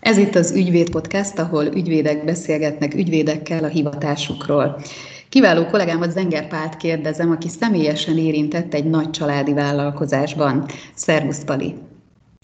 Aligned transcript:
Ez 0.00 0.16
itt 0.16 0.34
az 0.34 0.52
Ügyvéd 0.52 0.90
Podcast, 0.90 1.38
ahol 1.38 1.64
ügyvédek 1.64 2.24
beszélgetnek 2.24 2.94
ügyvédekkel 2.94 3.64
a 3.64 3.68
hivatásukról. 3.68 4.82
Kiváló 5.28 5.66
kollégámat 5.66 6.10
Zenger 6.10 6.48
Pált 6.48 6.76
kérdezem, 6.76 7.30
aki 7.30 7.48
személyesen 7.48 8.18
érintett 8.18 8.74
egy 8.74 8.84
nagy 8.84 9.10
családi 9.10 9.52
vállalkozásban. 9.52 10.66
Szervusz, 10.94 11.44
Pali! 11.44 11.74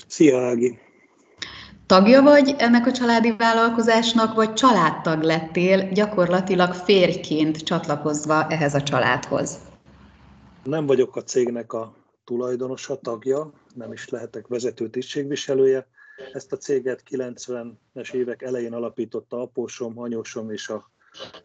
Szia, 0.06 0.40
Ági! 0.40 0.78
Tagja 1.86 2.22
vagy 2.22 2.54
ennek 2.58 2.86
a 2.86 2.92
családi 2.92 3.34
vállalkozásnak, 3.38 4.34
vagy 4.34 4.52
családtag 4.52 5.22
lettél, 5.22 5.88
gyakorlatilag 5.92 6.72
férjként 6.72 7.62
csatlakozva 7.62 8.46
ehhez 8.48 8.74
a 8.74 8.82
családhoz? 8.82 9.58
Nem 10.62 10.86
vagyok 10.86 11.16
a 11.16 11.22
cégnek 11.22 11.72
a 11.72 11.94
tulajdonosa, 12.24 12.96
tagja, 12.96 13.52
nem 13.74 13.92
is 13.92 14.08
lehetek 14.08 14.46
vezető 14.46 14.88
tisztségviselője, 14.88 15.86
ezt 16.32 16.52
a 16.52 16.56
céget 16.56 17.02
90-es 17.10 18.12
évek 18.12 18.42
elején 18.42 18.72
alapította 18.72 19.40
apósom, 19.40 19.98
anyósom 19.98 20.50
és 20.50 20.68
a 20.68 20.90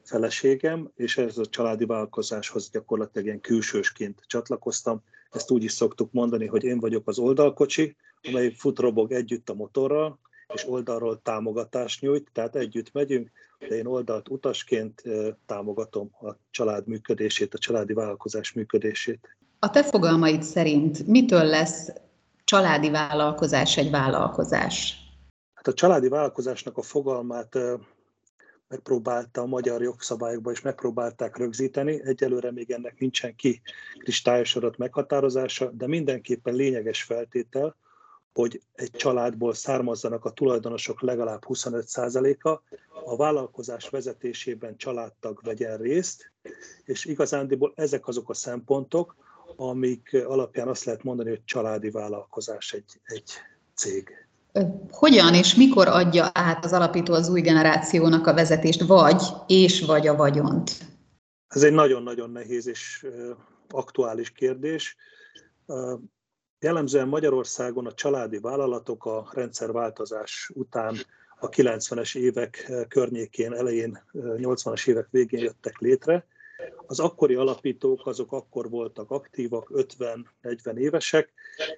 feleségem, 0.04 0.92
és 0.96 1.18
ez 1.18 1.38
a 1.38 1.46
családi 1.46 1.86
vállalkozáshoz 1.86 2.70
gyakorlatilag 2.70 3.26
ilyen 3.28 3.42
külsősként 3.42 4.24
csatlakoztam. 4.28 5.04
Ezt 5.32 5.52
úgy 5.52 5.64
is 5.64 5.72
szoktuk 5.72 6.12
mondani, 6.12 6.46
hogy 6.46 6.64
én 6.64 6.80
vagyok 6.80 7.08
az 7.08 7.20
oldalkocsi, 7.20 7.96
amely 8.22 8.54
futrobog 8.54 9.12
együtt 9.12 9.50
a 9.50 9.54
motorral, 9.54 10.20
és 10.54 10.68
oldalról 10.68 11.22
támogatást 11.22 12.02
nyújt, 12.02 12.30
tehát 12.34 12.56
együtt 12.56 12.92
megyünk, 12.94 13.32
de 13.60 13.76
én 13.76 13.86
oldalt 13.86 14.30
utasként 14.30 15.04
támogatom 15.46 16.12
a 16.22 16.36
család 16.50 16.88
működését, 16.88 17.54
a 17.54 17.58
családi 17.58 17.94
vállalkozás 17.94 18.54
működését. 18.54 19.38
A 19.60 19.70
te 19.70 19.84
fogalmaid 19.84 20.44
szerint 20.44 21.08
mitől 21.08 21.44
lesz 21.44 21.92
családi 22.52 22.90
vállalkozás 22.90 23.78
egy 23.78 23.90
vállalkozás? 23.90 24.96
Hát 25.54 25.68
a 25.68 25.74
családi 25.74 26.08
vállalkozásnak 26.08 26.78
a 26.78 26.82
fogalmát 26.82 27.58
megpróbálta 28.68 29.42
a 29.42 29.46
magyar 29.46 29.82
jogszabályokban 29.82 30.54
is 30.54 30.62
megpróbálták 30.62 31.38
rögzíteni. 31.38 32.02
Egyelőre 32.04 32.52
még 32.52 32.72
ennek 32.72 33.00
nincsen 33.00 33.36
ki 33.36 33.62
kristályosodott 33.98 34.78
meghatározása, 34.78 35.70
de 35.70 35.88
mindenképpen 35.88 36.54
lényeges 36.54 37.04
feltétel, 37.04 37.76
hogy 38.34 38.62
egy 38.76 38.92
családból 38.92 39.54
származzanak 39.54 40.26
a 40.26 40.32
tulajdonosok 40.32 41.02
legalább 41.02 41.42
25%-a, 41.48 42.50
a 43.06 43.16
vállalkozás 43.16 43.90
vezetésében 43.90 44.78
családtag 44.78 45.40
vegyen 45.44 45.78
részt, 45.78 46.32
és 46.86 47.06
igazándiból 47.06 47.74
ezek 47.76 48.08
azok 48.08 48.30
a 48.30 48.34
szempontok, 48.34 49.16
amik 49.56 50.18
alapján 50.26 50.68
azt 50.68 50.84
lehet 50.84 51.04
mondani, 51.04 51.30
hogy 51.30 51.44
családi 51.46 51.90
vállalkozás 51.90 52.74
egy, 52.74 53.00
egy 53.04 53.32
cég. 53.76 54.10
Hogyan 54.90 55.34
és 55.34 55.56
mikor 55.56 55.88
adja 55.88 56.30
át 56.34 56.66
az 56.66 56.74
alapító 56.74 57.14
az 57.14 57.30
új 57.30 57.42
generációnak 57.42 58.28
a 58.28 58.34
vezetést, 58.34 58.82
vagy 58.82 59.22
és 59.48 59.82
vagy 59.86 60.08
a 60.08 60.16
vagyont? 60.16 60.72
Ez 61.48 61.64
egy 61.64 61.74
nagyon-nagyon 61.74 62.30
nehéz 62.30 62.68
és 62.68 63.08
aktuális 63.70 64.32
kérdés. 64.32 64.96
Jellemzően 66.60 67.08
Magyarországon 67.08 67.86
a 67.86 67.94
családi 67.94 68.40
vállalatok 68.40 69.06
a 69.06 69.30
rendszerváltozás 69.32 70.52
után 70.54 70.96
a 71.40 71.50
90-es 71.50 72.18
évek 72.18 72.72
környékén, 72.88 73.54
elején, 73.54 74.04
80-as 74.14 74.88
évek 74.88 75.08
végén 75.12 75.40
jöttek 75.40 75.78
létre, 75.78 76.26
az 76.86 77.00
akkori 77.00 77.36
alapítók 77.36 78.08
azok 78.08 78.32
akkor 78.32 78.70
voltak 78.70 79.12
aktívak, 79.12 79.72
50-40 79.74 80.78
évesek, 80.78 81.34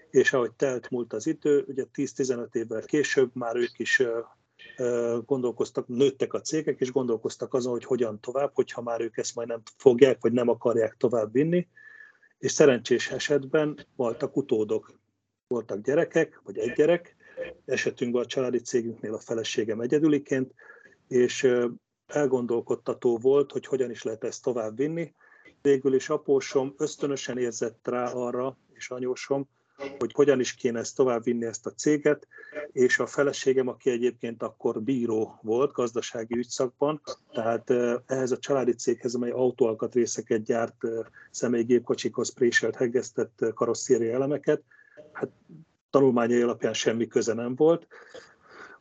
és 0.09 0.33
ahogy 0.33 0.51
telt 0.51 0.89
múlt 0.89 1.13
az 1.13 1.27
idő, 1.27 1.65
ugye 1.67 1.85
10-15 1.93 2.55
évvel 2.55 2.81
később 2.81 3.29
már 3.33 3.55
ők 3.55 3.79
is 3.79 4.03
gondolkoztak, 5.25 5.87
nőttek 5.87 6.33
a 6.33 6.41
cégek, 6.41 6.79
és 6.79 6.91
gondolkoztak 6.91 7.53
azon, 7.53 7.71
hogy 7.71 7.85
hogyan 7.85 8.19
tovább, 8.19 8.51
hogyha 8.53 8.81
már 8.81 9.01
ők 9.01 9.17
ezt 9.17 9.35
majd 9.35 9.47
nem 9.47 9.61
fogják, 9.77 10.17
vagy 10.21 10.31
nem 10.31 10.49
akarják 10.49 10.95
tovább 10.97 11.31
vinni, 11.31 11.67
és 12.39 12.51
szerencsés 12.51 13.11
esetben 13.11 13.85
voltak 13.95 14.37
utódok. 14.37 15.01
Voltak 15.47 15.81
gyerekek, 15.81 16.41
vagy 16.43 16.57
egy 16.57 16.73
gyerek, 16.73 17.15
esetünkben 17.65 18.21
a 18.21 18.25
családi 18.25 18.59
cégünknél 18.59 19.13
a 19.13 19.19
feleségem 19.19 19.79
egyedüliként, 19.79 20.53
és 21.07 21.47
elgondolkodtató 22.15 23.17
volt, 23.17 23.51
hogy 23.51 23.65
hogyan 23.65 23.89
is 23.89 24.03
lehet 24.03 24.23
ezt 24.23 24.43
tovább 24.43 24.77
vinni. 24.77 25.13
Végül 25.61 25.93
is 25.93 26.09
apósom 26.09 26.73
ösztönösen 26.77 27.37
érzett 27.37 27.87
rá 27.87 28.11
arra, 28.11 28.57
és 28.73 28.89
anyósom, 28.89 29.47
hogy 29.97 30.11
hogyan 30.13 30.39
is 30.39 30.53
kéne 30.53 30.79
ezt 30.79 30.95
továbbvinni 30.95 31.45
ezt 31.45 31.65
a 31.65 31.71
céget, 31.71 32.27
és 32.71 32.99
a 32.99 33.05
feleségem, 33.05 33.67
aki 33.67 33.89
egyébként 33.89 34.43
akkor 34.43 34.81
bíró 34.81 35.39
volt 35.41 35.71
gazdasági 35.71 36.37
ügyszakban, 36.37 37.01
tehát 37.31 37.69
ehhez 38.05 38.31
a 38.31 38.37
családi 38.37 38.73
céghez, 38.73 39.15
amely 39.15 39.31
autóalkatrészeket 39.31 40.43
gyárt 40.43 40.77
személygépkocsikhoz 41.31 42.33
préselt, 42.33 42.75
hegesztett 42.75 43.45
karosszéri 43.53 44.11
elemeket, 44.11 44.61
hát 45.11 45.29
tanulmányai 45.89 46.41
alapján 46.41 46.73
semmi 46.73 47.07
köze 47.07 47.33
nem 47.33 47.55
volt, 47.55 47.87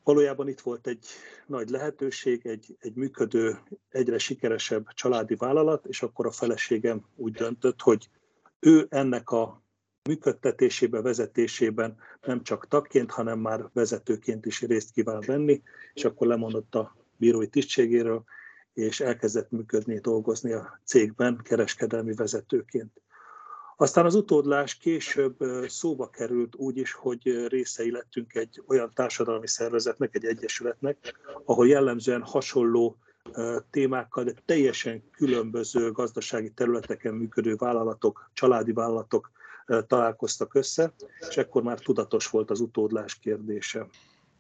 Valójában 0.04 0.48
itt 0.48 0.60
volt 0.60 0.86
egy 0.86 1.06
nagy 1.46 1.68
lehetőség, 1.68 2.46
egy, 2.46 2.76
egy 2.80 2.94
működő, 2.94 3.58
egyre 3.88 4.18
sikeresebb 4.18 4.86
családi 4.92 5.34
vállalat, 5.34 5.86
és 5.86 6.02
akkor 6.02 6.26
a 6.26 6.30
feleségem 6.30 7.06
úgy 7.16 7.32
döntött, 7.32 7.80
hogy 7.80 8.08
ő 8.60 8.86
ennek 8.91 9.30
a 9.30 9.62
működtetésébe, 10.08 11.00
vezetésében 11.00 11.96
nem 12.26 12.42
csak 12.42 12.68
tagként, 12.68 13.10
hanem 13.10 13.38
már 13.38 13.68
vezetőként 13.72 14.46
is 14.46 14.60
részt 14.60 14.91
kíván 14.91 15.22
venni, 15.26 15.62
és 15.94 16.04
akkor 16.04 16.26
lemondott 16.26 16.74
a 16.74 16.96
bírói 17.16 17.48
tisztségéről, 17.48 18.24
és 18.74 19.00
elkezdett 19.00 19.50
működni, 19.50 19.98
dolgozni 19.98 20.52
a 20.52 20.80
cégben 20.84 21.41
kereskedelmi 21.42 22.14
vezetőként. 22.14 23.00
Aztán 23.82 24.04
az 24.04 24.15
utódlás 24.15 24.75
később 24.75 25.37
szóba 25.66 26.10
került 26.10 26.54
úgy 26.56 26.76
is, 26.76 26.93
hogy 26.93 27.47
részei 27.47 27.91
lettünk 27.91 28.34
egy 28.34 28.62
olyan 28.66 28.91
társadalmi 28.94 29.48
szervezetnek, 29.48 30.15
egy 30.15 30.25
egyesületnek, 30.25 31.19
ahol 31.44 31.69
jellemzően 31.69 32.22
hasonló 32.22 32.97
témákkal, 33.71 34.25
de 34.25 34.32
teljesen 34.44 35.03
különböző 35.10 35.91
gazdasági 35.91 36.50
területeken 36.50 37.15
működő 37.15 37.54
vállalatok, 37.56 38.31
családi 38.32 38.72
vállalatok 38.72 39.31
találkoztak 39.87 40.54
össze, 40.54 40.92
és 41.28 41.37
ekkor 41.37 41.62
már 41.62 41.78
tudatos 41.78 42.26
volt 42.26 42.50
az 42.50 42.60
utódlás 42.60 43.19
kérdése. 43.19 43.87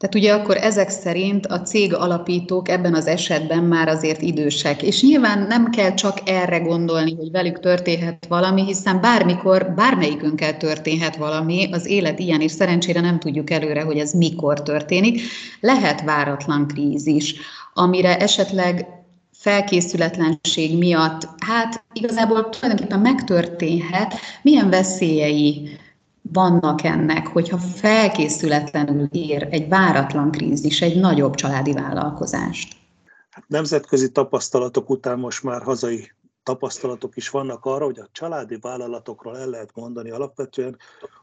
Tehát 0.02 0.16
ugye 0.16 0.32
akkor 0.32 0.56
ezek 0.56 0.90
szerint 0.90 1.46
a 1.46 1.62
cég 1.62 1.94
alapítók 1.94 2.68
ebben 2.68 2.94
az 2.94 3.06
esetben 3.06 3.64
már 3.64 3.88
azért 3.88 4.22
idősek, 4.22 4.82
és 4.82 5.02
nyilván 5.02 5.46
nem 5.48 5.70
kell 5.70 5.94
csak 5.94 6.18
erre 6.24 6.58
gondolni, 6.58 7.14
hogy 7.14 7.30
velük 7.30 7.60
történhet 7.60 8.26
valami, 8.28 8.64
hiszen 8.64 9.00
bármikor, 9.00 9.72
bármelyikünkkel 9.76 10.56
történhet 10.56 11.16
valami, 11.16 11.68
az 11.72 11.86
élet 11.86 12.18
ilyen, 12.18 12.40
és 12.40 12.52
szerencsére 12.52 13.00
nem 13.00 13.18
tudjuk 13.18 13.50
előre, 13.50 13.82
hogy 13.82 13.98
ez 13.98 14.12
mikor 14.12 14.62
történik. 14.62 15.20
Lehet 15.60 16.02
váratlan 16.04 16.66
krízis, 16.66 17.34
amire 17.74 18.18
esetleg 18.18 18.86
felkészületlenség 19.32 20.78
miatt, 20.78 21.28
hát 21.46 21.84
igazából 21.92 22.48
tulajdonképpen 22.48 23.00
megtörténhet, 23.00 24.14
milyen 24.42 24.70
veszélyei 24.70 25.78
vannak 26.22 26.82
ennek, 26.82 27.26
hogyha 27.26 27.58
felkészületlenül 27.58 29.08
ér 29.10 29.48
egy 29.50 29.68
váratlan 29.68 30.30
krízis, 30.30 30.82
egy 30.82 31.00
nagyobb 31.00 31.34
családi 31.34 31.72
vállalkozást? 31.72 32.76
Hát 33.30 33.44
nemzetközi 33.48 34.12
tapasztalatok 34.12 34.90
után 34.90 35.18
most 35.18 35.42
már 35.42 35.62
hazai 35.62 36.12
tapasztalatok 36.42 37.16
is 37.16 37.28
vannak 37.28 37.64
arra, 37.64 37.84
hogy 37.84 37.98
a 37.98 38.08
családi 38.12 38.58
vállalatokról 38.60 39.38
el 39.38 39.48
lehet 39.48 39.70
mondani 39.74 40.10
alapvetően, 40.10 40.76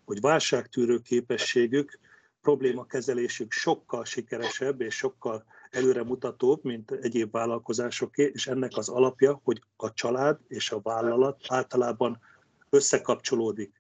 hogy 0.06 0.22
válságtűrő 0.22 1.00
képességük, 1.00 2.00
problémakezelésük 2.42 3.52
sokkal 3.52 4.06
sikeresebb 4.06 4.82
és 4.82 4.96
sokkal 4.96 5.44
előremutatóbb, 5.70 6.64
mint 6.64 6.92
egyéb 6.92 7.32
vállalkozásoké, 7.32 8.32
és 8.34 8.48
ennek 8.48 8.72
az 8.76 8.90
alapja, 8.90 9.42
hogy 9.44 9.62
a 9.76 9.94
család 9.94 10.38
és 10.48 10.72
a 10.72 10.80
vállalat 10.84 11.38
általában 11.48 12.20
összekapcsolódik. 12.70 13.79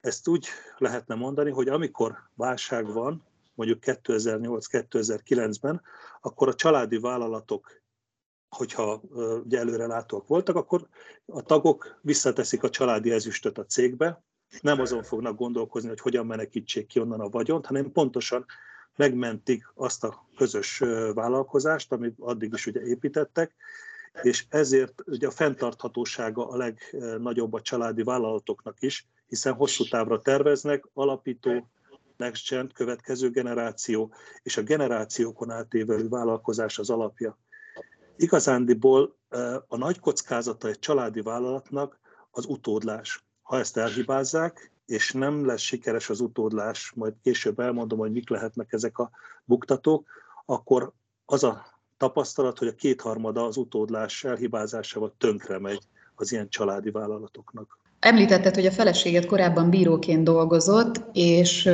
Ezt 0.00 0.28
úgy 0.28 0.46
lehetne 0.76 1.14
mondani, 1.14 1.50
hogy 1.50 1.68
amikor 1.68 2.18
válság 2.34 2.92
van, 2.92 3.26
mondjuk 3.54 3.78
2008-2009-ben, 3.82 5.82
akkor 6.20 6.48
a 6.48 6.54
családi 6.54 6.98
vállalatok, 6.98 7.82
hogyha 8.48 9.00
ugye 9.44 9.58
előrelátóak 9.58 10.26
voltak, 10.26 10.56
akkor 10.56 10.88
a 11.26 11.42
tagok 11.42 11.98
visszateszik 12.02 12.62
a 12.62 12.70
családi 12.70 13.10
ezüstöt 13.10 13.58
a 13.58 13.64
cégbe, 13.64 14.22
nem 14.60 14.80
azon 14.80 15.02
fognak 15.02 15.36
gondolkozni, 15.36 15.88
hogy 15.88 16.00
hogyan 16.00 16.26
menekítsék 16.26 16.86
ki 16.86 17.00
onnan 17.00 17.20
a 17.20 17.28
vagyont, 17.28 17.66
hanem 17.66 17.92
pontosan 17.92 18.46
megmentik 18.96 19.72
azt 19.74 20.04
a 20.04 20.26
közös 20.36 20.78
vállalkozást, 21.14 21.92
amit 21.92 22.14
addig 22.18 22.52
is 22.52 22.66
ugye 22.66 22.82
építettek, 22.82 23.54
és 24.22 24.44
ezért 24.48 25.02
ugye 25.06 25.26
a 25.26 25.30
fenntarthatósága 25.30 26.48
a 26.48 26.56
legnagyobb 26.56 27.52
a 27.52 27.60
családi 27.60 28.02
vállalatoknak 28.02 28.82
is, 28.82 29.06
hiszen 29.28 29.54
hosszú 29.54 29.84
távra 29.84 30.20
terveznek, 30.20 30.88
alapító 30.92 31.68
next 32.16 32.48
gen, 32.48 32.70
következő 32.74 33.30
generáció, 33.30 34.12
és 34.42 34.56
a 34.56 34.62
generációkon 34.62 35.50
átévelő 35.50 36.08
vállalkozás 36.08 36.78
az 36.78 36.90
alapja. 36.90 37.38
Igazándiból 38.16 39.16
a 39.68 39.76
nagy 39.76 40.00
kockázata 40.00 40.68
egy 40.68 40.78
családi 40.78 41.20
vállalatnak 41.20 41.98
az 42.30 42.46
utódlás. 42.46 43.24
Ha 43.42 43.58
ezt 43.58 43.76
elhibázzák, 43.76 44.72
és 44.86 45.12
nem 45.12 45.46
lesz 45.46 45.60
sikeres 45.60 46.10
az 46.10 46.20
utódlás, 46.20 46.92
majd 46.94 47.14
később 47.22 47.58
elmondom, 47.58 47.98
hogy 47.98 48.12
mik 48.12 48.28
lehetnek 48.30 48.72
ezek 48.72 48.98
a 48.98 49.10
buktatók, 49.44 50.08
akkor 50.44 50.92
az 51.24 51.44
a 51.44 51.80
tapasztalat, 51.96 52.58
hogy 52.58 52.68
a 52.68 52.74
kétharmada 52.74 53.44
az 53.44 53.56
utódlás 53.56 54.24
elhibázásával 54.24 55.14
tönkre 55.18 55.58
megy 55.58 55.88
az 56.14 56.32
ilyen 56.32 56.48
családi 56.48 56.90
vállalatoknak. 56.90 57.77
Említetted, 58.00 58.54
hogy 58.54 58.66
a 58.66 58.70
feleséget 58.70 59.26
korábban 59.26 59.70
bíróként 59.70 60.24
dolgozott, 60.24 61.02
és 61.12 61.70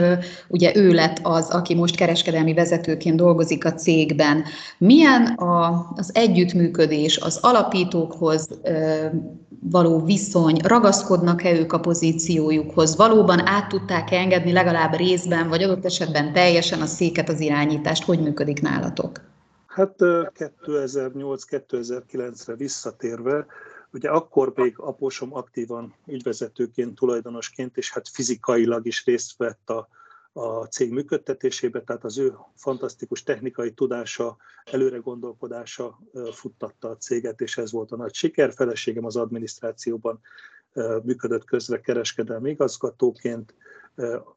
ugye 0.49 0.77
ő 0.77 0.93
lett 0.93 1.19
az, 1.23 1.51
aki 1.51 1.75
most 1.75 1.97
kereskedelmi 1.97 2.55
vezetőként 2.55 3.17
dolgozik 3.17 3.65
a 3.65 3.73
cégben. 3.73 4.45
Milyen 4.79 5.27
a, 5.27 5.87
az 5.97 6.11
együttműködés 6.15 7.19
az 7.19 7.39
alapítókhoz 7.43 8.49
való 9.71 10.05
viszony, 10.05 10.57
ragaszkodnak-e 10.63 11.53
ők 11.53 11.73
a 11.73 11.81
pozíciójukhoz, 11.81 12.97
valóban 12.97 13.47
át 13.47 13.69
tudták 13.69 14.11
engedni 14.11 14.53
legalább 14.53 14.97
részben, 14.97 15.49
vagy 15.49 15.63
adott 15.63 15.85
esetben 15.85 16.33
teljesen 16.33 16.81
a 16.81 16.87
széket, 16.87 17.29
az 17.29 17.41
irányítást, 17.41 18.05
hogy 18.05 18.21
működik 18.21 18.61
nálatok? 18.63 19.21
Hát 19.67 19.95
2008-2009-re 20.67 22.55
visszatérve, 22.55 23.47
Ugye 23.95 24.11
akkor 24.11 24.53
még 24.55 24.79
apósom 24.79 25.35
aktívan 25.35 25.95
ügyvezetőként, 26.07 26.95
tulajdonosként, 26.95 27.77
és 27.77 27.93
hát 27.93 28.09
fizikailag 28.09 28.87
is 28.87 29.05
részt 29.05 29.37
vett 29.37 29.71
a, 29.71 29.89
a 30.33 30.65
cég 30.65 30.91
működtetésébe, 30.91 31.83
tehát 31.83 32.05
az 32.05 32.19
ő 32.19 32.37
fantasztikus 32.55 33.23
technikai 33.23 33.73
tudása, 33.73 34.37
előre 34.65 34.97
gondolkodása 34.97 35.99
futtatta 36.33 36.89
a 36.89 36.97
céget, 36.97 37.41
és 37.41 37.59
ez 37.59 37.73
volt 37.73 37.93
a 37.93 37.97
nagy 37.97 38.15
siker. 38.15 38.53
Feleségem 38.53 39.05
az 39.05 39.17
adminisztrációban 39.17 40.21
működött 41.03 41.45
közre 41.45 41.81
kereskedelmi 41.81 42.51
igazgatóként, 42.51 43.55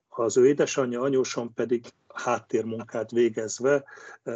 az 0.10 0.38
ő 0.38 0.48
édesanyja, 0.48 1.02
anyósom 1.02 1.54
pedig 1.54 1.86
háttérmunkát 2.14 3.12
végezve 3.12 3.84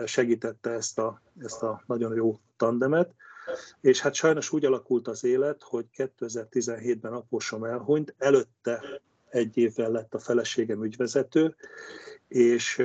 segítette 0.06 0.70
ezt 0.70 1.00
a, 1.00 1.22
ezt 1.40 1.64
a 1.64 1.84
nagyon 1.86 2.16
jó 2.16 2.40
tandemet. 2.58 3.14
És 3.82 4.02
hát 4.02 4.14
sajnos 4.14 4.52
úgy 4.52 4.66
alakult 4.66 5.08
az 5.08 5.24
élet, 5.24 5.64
hogy 5.64 5.86
2017-ben 5.98 7.14
apósom 7.14 7.64
elhunyt, 7.64 8.16
előtte 8.18 9.02
egy 9.30 9.58
évvel 9.58 9.92
lett 9.92 10.14
a 10.14 10.20
feleségem 10.20 10.84
ügyvezető, 10.84 11.56
és 12.28 12.84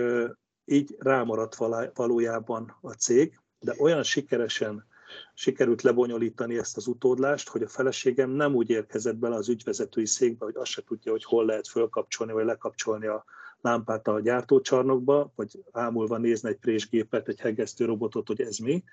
így 0.65 0.97
rámaradt 0.99 1.57
valójában 1.95 2.77
a 2.81 2.93
cég, 2.93 3.41
de 3.61 3.75
olyan 3.79 4.03
sikeresen 4.03 4.87
sikerült 5.35 5.83
lebonyolítani 5.83 6.59
ezt 6.59 6.77
az 6.77 6.87
utódlást, 6.87 7.49
hogy 7.49 7.63
a 7.63 7.69
feleségem 7.69 8.31
nem 8.31 8.55
úgy 8.55 8.71
érkezett 8.71 9.17
bele 9.17 9.35
az 9.35 9.49
ügyvezetői 9.49 10.07
székbe, 10.07 10.45
hogy 10.45 10.57
azt 10.57 10.71
se 10.71 10.83
tudja, 10.83 11.13
hogy 11.13 11.25
hol 11.25 11.45
lehet 11.45 11.69
fölkapcsolni 11.69 12.33
vagy 12.33 12.45
lekapcsolni 12.45 13.07
a 13.07 13.25
lámpát 13.61 14.09
a 14.09 14.21
gyártócsarnokba, 14.21 15.33
vagy 15.35 15.63
ámulva 15.73 16.17
nézni 16.17 16.49
egy 16.49 16.59
présgépet, 16.59 17.29
egy 17.29 17.41
hegesztő 17.41 17.85
robotot, 17.85 18.27
hogy 18.27 18.41
ez 18.41 18.57
mi, 18.57 18.85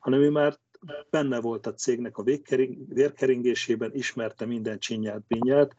hanem 0.00 0.20
ő 0.20 0.30
már 0.30 0.58
benne 1.10 1.40
volt 1.40 1.66
a 1.66 1.74
cégnek 1.74 2.18
a 2.18 2.24
vérkeringésében, 2.88 3.94
ismerte 3.94 4.46
minden 4.46 4.78
csinyát, 4.78 5.26
binyát, 5.26 5.76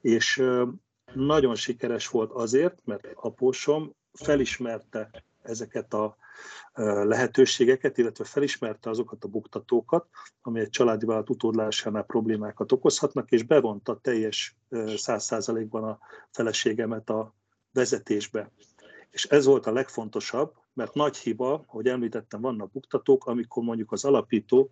és 0.00 0.42
nagyon 1.14 1.54
sikeres 1.54 2.08
volt 2.08 2.30
azért, 2.32 2.78
mert 2.84 3.06
apósom 3.14 3.94
felismerte 4.12 5.10
ezeket 5.42 5.94
a 5.94 6.16
lehetőségeket, 7.04 7.98
illetve 7.98 8.24
felismerte 8.24 8.90
azokat 8.90 9.24
a 9.24 9.28
buktatókat, 9.28 10.06
ami 10.42 10.60
egy 10.60 10.70
családi 10.70 11.06
vállalat 11.06 11.30
utódlásánál 11.30 12.02
problémákat 12.02 12.72
okozhatnak, 12.72 13.30
és 13.30 13.42
bevonta 13.42 13.98
teljes 14.02 14.56
száz 14.96 15.24
százalékban 15.24 15.84
a 15.84 15.98
feleségemet 16.30 17.10
a 17.10 17.34
vezetésbe. 17.72 18.50
És 19.14 19.24
ez 19.24 19.44
volt 19.44 19.66
a 19.66 19.72
legfontosabb, 19.72 20.52
mert 20.72 20.94
nagy 20.94 21.16
hiba, 21.16 21.64
hogy 21.66 21.86
említettem, 21.86 22.40
vannak 22.40 22.70
buktatók, 22.70 23.26
amikor 23.26 23.62
mondjuk 23.62 23.92
az 23.92 24.04
alapító 24.04 24.70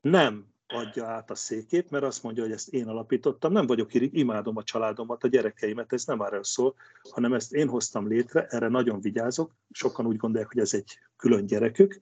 nem 0.00 0.46
adja 0.66 1.06
át 1.06 1.30
a 1.30 1.34
székét, 1.34 1.90
mert 1.90 2.04
azt 2.04 2.22
mondja, 2.22 2.42
hogy 2.42 2.52
ezt 2.52 2.68
én 2.68 2.88
alapítottam, 2.88 3.52
nem 3.52 3.66
vagyok 3.66 3.94
irig, 3.94 4.14
imádom 4.14 4.56
a 4.56 4.62
családomat, 4.62 5.24
a 5.24 5.28
gyerekeimet, 5.28 5.92
ez 5.92 6.04
nem 6.04 6.20
arra 6.20 6.44
szól, 6.44 6.74
hanem 7.10 7.32
ezt 7.32 7.52
én 7.52 7.68
hoztam 7.68 8.08
létre, 8.08 8.46
erre 8.46 8.68
nagyon 8.68 9.00
vigyázok, 9.00 9.54
sokan 9.70 10.06
úgy 10.06 10.16
gondolják, 10.16 10.52
hogy 10.52 10.62
ez 10.62 10.74
egy 10.74 10.98
külön 11.16 11.46
gyerekük, 11.46 11.98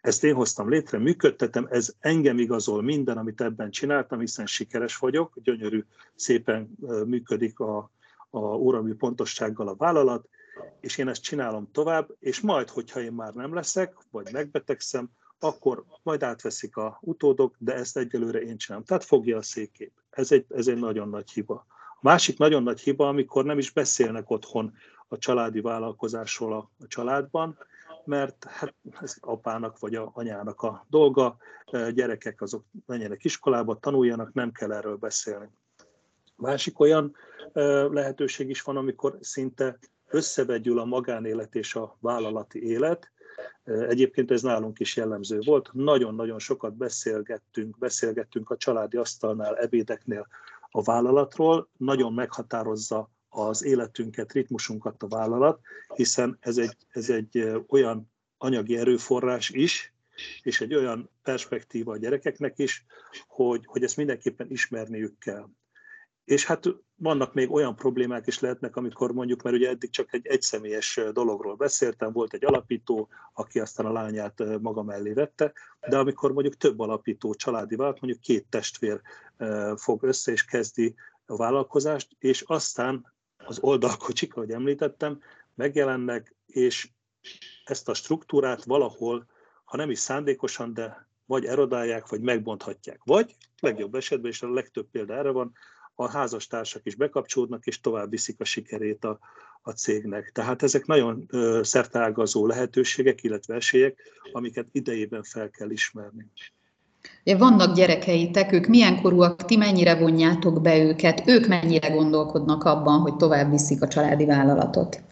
ezt 0.00 0.24
én 0.24 0.34
hoztam 0.34 0.68
létre, 0.68 0.98
működtetem, 0.98 1.66
ez 1.70 1.94
engem 2.00 2.38
igazol 2.38 2.82
minden, 2.82 3.18
amit 3.18 3.40
ebben 3.40 3.70
csináltam, 3.70 4.20
hiszen 4.20 4.46
sikeres 4.46 4.96
vagyok, 4.96 5.38
gyönyörű, 5.42 5.84
szépen 6.14 6.76
működik 7.06 7.58
a, 7.58 7.90
a 8.30 8.38
óramű 8.38 8.94
pontossággal 8.94 9.68
a 9.68 9.76
vállalat, 9.76 10.28
és 10.80 10.98
én 10.98 11.08
ezt 11.08 11.22
csinálom 11.22 11.70
tovább, 11.72 12.08
és 12.18 12.40
majd, 12.40 12.70
hogyha 12.70 13.00
én 13.00 13.12
már 13.12 13.32
nem 13.32 13.54
leszek, 13.54 13.96
vagy 14.10 14.32
megbetegszem, 14.32 15.10
akkor 15.38 15.84
majd 16.02 16.22
átveszik 16.22 16.76
a 16.76 16.98
utódok, 17.00 17.54
de 17.58 17.74
ezt 17.74 17.96
egyelőre 17.96 18.40
én 18.40 18.56
csinálom. 18.56 18.84
Tehát 18.84 19.04
fogja 19.04 19.36
a 19.36 19.42
székét. 19.42 19.92
Ez 20.10 20.32
egy, 20.32 20.44
ez 20.48 20.66
egy 20.66 20.78
nagyon 20.78 21.08
nagy 21.08 21.30
hiba. 21.30 21.66
A 21.68 21.98
másik 22.00 22.38
nagyon 22.38 22.62
nagy 22.62 22.80
hiba, 22.80 23.08
amikor 23.08 23.44
nem 23.44 23.58
is 23.58 23.70
beszélnek 23.70 24.30
otthon 24.30 24.74
a 25.08 25.18
családi 25.18 25.60
vállalkozásról 25.60 26.52
a, 26.52 26.70
a 26.78 26.86
családban, 26.86 27.58
mert 28.04 28.44
hát 28.44 28.74
ez 29.00 29.16
apának 29.20 29.78
vagy 29.78 29.94
a 29.94 30.10
anyának 30.14 30.62
a 30.62 30.86
dolga, 30.88 31.36
gyerekek 31.70 32.40
azok 32.40 32.64
menjenek 32.86 33.24
iskolába, 33.24 33.78
tanuljanak, 33.78 34.32
nem 34.32 34.52
kell 34.52 34.72
erről 34.72 34.96
beszélni. 34.96 35.48
Másik 36.36 36.80
olyan 36.80 37.16
lehetőség 37.90 38.48
is 38.48 38.62
van, 38.62 38.76
amikor 38.76 39.18
szinte 39.20 39.78
összevegyül 40.08 40.78
a 40.78 40.84
magánélet 40.84 41.54
és 41.54 41.74
a 41.74 41.96
vállalati 42.00 42.62
élet. 42.62 43.10
Egyébként 43.64 44.30
ez 44.30 44.42
nálunk 44.42 44.80
is 44.80 44.96
jellemző 44.96 45.38
volt. 45.44 45.70
Nagyon-nagyon 45.72 46.38
sokat 46.38 46.74
beszélgettünk, 46.74 47.78
beszélgettünk 47.78 48.50
a 48.50 48.56
családi 48.56 48.96
asztalnál, 48.96 49.56
ebédeknél 49.56 50.26
a 50.70 50.82
vállalatról. 50.82 51.68
Nagyon 51.76 52.12
meghatározza 52.12 53.10
az 53.28 53.64
életünket, 53.64 54.32
ritmusunkat 54.32 55.02
a 55.02 55.08
vállalat, 55.08 55.60
hiszen 55.94 56.36
ez 56.40 56.58
egy, 56.58 56.76
ez 56.88 57.10
egy 57.10 57.52
olyan 57.68 58.10
anyagi 58.38 58.76
erőforrás 58.76 59.50
is, 59.50 59.94
és 60.42 60.60
egy 60.60 60.74
olyan 60.74 61.10
perspektíva 61.22 61.92
a 61.92 61.96
gyerekeknek 61.96 62.58
is, 62.58 62.84
hogy, 63.26 63.64
hogy 63.66 63.82
ezt 63.82 63.96
mindenképpen 63.96 64.50
ismerniük 64.50 65.18
kell. 65.18 65.48
És 66.26 66.44
hát 66.44 66.64
vannak 66.96 67.34
még 67.34 67.52
olyan 67.52 67.76
problémák 67.76 68.26
is 68.26 68.40
lehetnek, 68.40 68.76
amikor 68.76 69.12
mondjuk, 69.12 69.42
mert 69.42 69.56
ugye 69.56 69.68
eddig 69.68 69.90
csak 69.90 70.14
egy 70.14 70.26
egyszemélyes 70.26 71.00
dologról 71.12 71.54
beszéltem, 71.54 72.12
volt 72.12 72.34
egy 72.34 72.44
alapító, 72.44 73.08
aki 73.32 73.60
aztán 73.60 73.86
a 73.86 73.92
lányát 73.92 74.42
maga 74.60 74.82
mellé 74.82 75.12
vette, 75.12 75.52
de 75.88 75.98
amikor 75.98 76.32
mondjuk 76.32 76.56
több 76.56 76.80
alapító 76.80 77.34
családi 77.34 77.76
vált, 77.76 78.00
mondjuk 78.00 78.22
két 78.22 78.46
testvér 78.48 79.00
fog 79.76 80.02
össze 80.02 80.32
és 80.32 80.44
kezdi 80.44 80.94
a 81.26 81.36
vállalkozást, 81.36 82.16
és 82.18 82.40
aztán 82.40 83.12
az 83.36 83.58
oldalkocsik, 83.58 84.34
ahogy 84.34 84.50
említettem, 84.50 85.20
megjelennek, 85.54 86.34
és 86.46 86.88
ezt 87.64 87.88
a 87.88 87.94
struktúrát 87.94 88.64
valahol, 88.64 89.26
ha 89.64 89.76
nem 89.76 89.90
is 89.90 89.98
szándékosan, 89.98 90.74
de 90.74 91.08
vagy 91.26 91.44
erodálják, 91.44 92.08
vagy 92.08 92.20
megbonthatják. 92.20 93.00
Vagy 93.04 93.36
legjobb 93.60 93.94
esetben, 93.94 94.30
és 94.30 94.42
a 94.42 94.52
legtöbb 94.52 94.86
példa 94.90 95.14
erre 95.14 95.30
van, 95.30 95.52
a 95.96 96.10
házastársak 96.10 96.84
is 96.84 96.94
bekapcsolódnak, 96.94 97.66
és 97.66 97.80
tovább 97.80 98.10
viszik 98.10 98.40
a 98.40 98.44
sikerét 98.44 99.04
a, 99.04 99.18
a 99.62 99.70
cégnek. 99.70 100.30
Tehát 100.34 100.62
ezek 100.62 100.86
nagyon 100.86 101.24
ö, 101.28 101.60
szerteágazó 101.62 102.46
lehetőségek, 102.46 103.22
illetve 103.22 103.54
esélyek, 103.54 104.02
amiket 104.32 104.66
idejében 104.72 105.22
fel 105.22 105.50
kell 105.50 105.70
ismerni. 105.70 106.30
Vannak 107.24 107.74
gyerekeitek, 107.74 108.52
ők 108.52 108.66
milyen 108.66 109.00
korúak, 109.00 109.44
ti 109.44 109.56
mennyire 109.56 109.98
vonjátok 109.98 110.62
be 110.62 110.78
őket, 110.78 111.22
ők 111.26 111.46
mennyire 111.46 111.88
gondolkodnak 111.88 112.64
abban, 112.64 113.00
hogy 113.00 113.16
tovább 113.16 113.50
viszik 113.50 113.82
a 113.82 113.88
családi 113.88 114.24
vállalatot? 114.24 115.02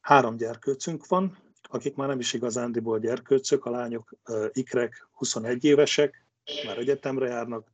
Három 0.00 0.36
gyerkőcünk 0.36 1.06
van, 1.06 1.38
akik 1.70 1.96
már 1.96 2.08
nem 2.08 2.18
is 2.18 2.32
igazándiból 2.32 2.98
gyerkőcök, 2.98 3.64
a 3.64 3.70
lányok 3.70 4.14
ikrek, 4.52 5.08
21 5.12 5.64
évesek, 5.64 6.24
már 6.66 6.78
egyetemre 6.78 7.28
járnak, 7.28 7.68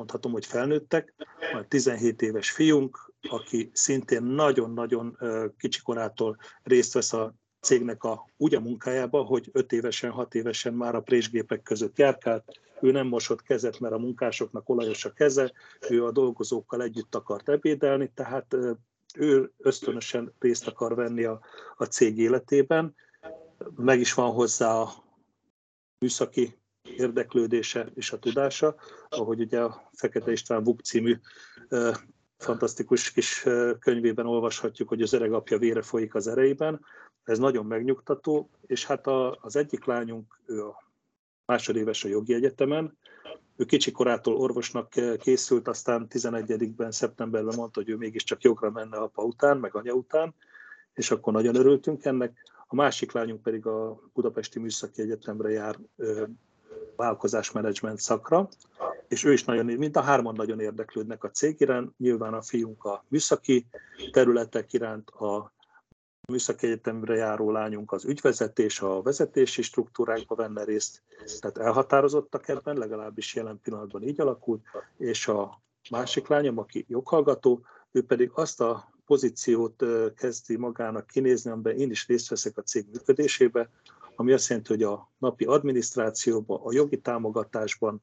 mondhatom, 0.00 0.32
hogy 0.32 0.46
felnőttek. 0.46 1.14
Van 1.52 1.68
17 1.68 2.22
éves 2.22 2.50
fiunk, 2.50 3.12
aki 3.28 3.70
szintén 3.72 4.22
nagyon-nagyon 4.22 5.18
kicsikorától 5.58 6.36
részt 6.62 6.92
vesz 6.92 7.12
a 7.12 7.34
cégnek 7.60 8.04
a, 8.04 8.28
úgy 8.36 8.54
a 8.54 8.60
munkájába, 8.60 9.22
hogy 9.22 9.48
5 9.52 9.72
évesen, 9.72 10.10
6 10.10 10.34
évesen 10.34 10.74
már 10.74 10.94
a 10.94 11.00
présgépek 11.00 11.62
között 11.62 11.98
járkált, 11.98 12.60
ő 12.80 12.90
nem 12.90 13.06
mosott 13.06 13.42
kezet, 13.42 13.80
mert 13.80 13.94
a 13.94 13.98
munkásoknak 13.98 14.68
olajos 14.68 15.04
a 15.04 15.12
keze, 15.12 15.52
ő 15.90 16.04
a 16.04 16.10
dolgozókkal 16.12 16.82
együtt 16.82 17.14
akart 17.14 17.48
ebédelni, 17.48 18.10
tehát 18.14 18.56
ő 19.14 19.52
ösztönösen 19.58 20.34
részt 20.38 20.66
akar 20.66 20.94
venni 20.94 21.24
a, 21.24 21.40
a 21.76 21.84
cég 21.84 22.18
életében, 22.18 22.94
meg 23.76 24.00
is 24.00 24.14
van 24.14 24.32
hozzá 24.32 24.74
a 24.74 24.92
műszaki 25.98 26.59
érdeklődése 26.96 27.86
és 27.94 28.12
a 28.12 28.18
tudása, 28.18 28.74
ahogy 29.08 29.40
ugye 29.40 29.60
a 29.60 29.90
Fekete 29.92 30.32
István 30.32 30.64
Vuk 30.64 30.80
című 30.80 31.16
fantasztikus 32.36 33.12
kis 33.12 33.46
könyvében 33.78 34.26
olvashatjuk, 34.26 34.88
hogy 34.88 35.02
az 35.02 35.12
öreg 35.12 35.32
apja 35.32 35.58
vére 35.58 35.82
folyik 35.82 36.14
az 36.14 36.26
ereiben. 36.26 36.84
Ez 37.24 37.38
nagyon 37.38 37.66
megnyugtató, 37.66 38.50
és 38.66 38.86
hát 38.86 39.06
a, 39.06 39.38
az 39.40 39.56
egyik 39.56 39.84
lányunk, 39.84 40.40
ő 40.46 40.64
a 40.64 40.84
másodéves 41.46 42.04
a 42.04 42.08
jogi 42.08 42.34
egyetemen, 42.34 42.98
ő 43.56 43.64
kicsi 43.64 43.90
korától 43.90 44.36
orvosnak 44.36 44.94
készült, 45.18 45.68
aztán 45.68 46.06
11-ben, 46.10 46.90
szeptemberben 46.90 47.54
mondta, 47.56 47.80
hogy 47.80 47.90
ő 47.90 47.96
mégiscsak 47.96 48.42
jogra 48.42 48.70
menne 48.70 48.96
apa 48.96 49.22
után, 49.22 49.56
meg 49.56 49.74
anya 49.74 49.92
után, 49.92 50.34
és 50.94 51.10
akkor 51.10 51.32
nagyon 51.32 51.54
örültünk 51.54 52.04
ennek. 52.04 52.38
A 52.66 52.74
másik 52.74 53.12
lányunk 53.12 53.42
pedig 53.42 53.66
a 53.66 54.00
Budapesti 54.12 54.58
Műszaki 54.58 55.02
Egyetemre 55.02 55.50
jár 55.50 55.78
vállalkozásmenedzsment 57.00 58.00
szakra, 58.00 58.48
és 59.08 59.24
ő 59.24 59.32
is 59.32 59.44
nagyon, 59.44 59.66
mint 59.66 59.96
a 59.96 60.00
hárman 60.00 60.34
nagyon 60.34 60.60
érdeklődnek 60.60 61.24
a 61.24 61.30
cég 61.30 61.60
iránt, 61.60 61.98
nyilván 61.98 62.34
a 62.34 62.42
fiunk 62.42 62.84
a 62.84 63.04
műszaki 63.08 63.66
területek 64.12 64.72
iránt, 64.72 65.10
a 65.10 65.52
műszaki 66.30 66.66
egyetemre 66.66 67.14
járó 67.14 67.50
lányunk 67.50 67.92
az 67.92 68.04
ügyvezetés, 68.04 68.80
a 68.80 69.02
vezetési 69.02 69.62
struktúrákba 69.62 70.34
venne 70.34 70.64
részt, 70.64 71.02
tehát 71.38 71.58
elhatározottak 71.58 72.48
ebben, 72.48 72.76
legalábbis 72.76 73.34
jelen 73.34 73.60
pillanatban 73.62 74.02
így 74.02 74.20
alakult, 74.20 74.64
és 74.98 75.28
a 75.28 75.60
másik 75.90 76.26
lányom, 76.26 76.58
aki 76.58 76.84
joghallgató, 76.88 77.60
ő 77.92 78.04
pedig 78.04 78.30
azt 78.34 78.60
a 78.60 78.88
pozíciót 79.06 79.84
kezdi 80.16 80.56
magának 80.56 81.06
kinézni, 81.06 81.50
amiben 81.50 81.78
én 81.78 81.90
is 81.90 82.06
részt 82.06 82.28
veszek 82.28 82.58
a 82.58 82.62
cég 82.62 82.86
működésébe, 82.92 83.70
ami 84.20 84.32
azt 84.32 84.48
jelenti, 84.48 84.72
hogy 84.72 84.82
a 84.82 85.12
napi 85.18 85.44
adminisztrációban, 85.44 86.60
a 86.62 86.72
jogi 86.72 87.00
támogatásban 87.00 88.02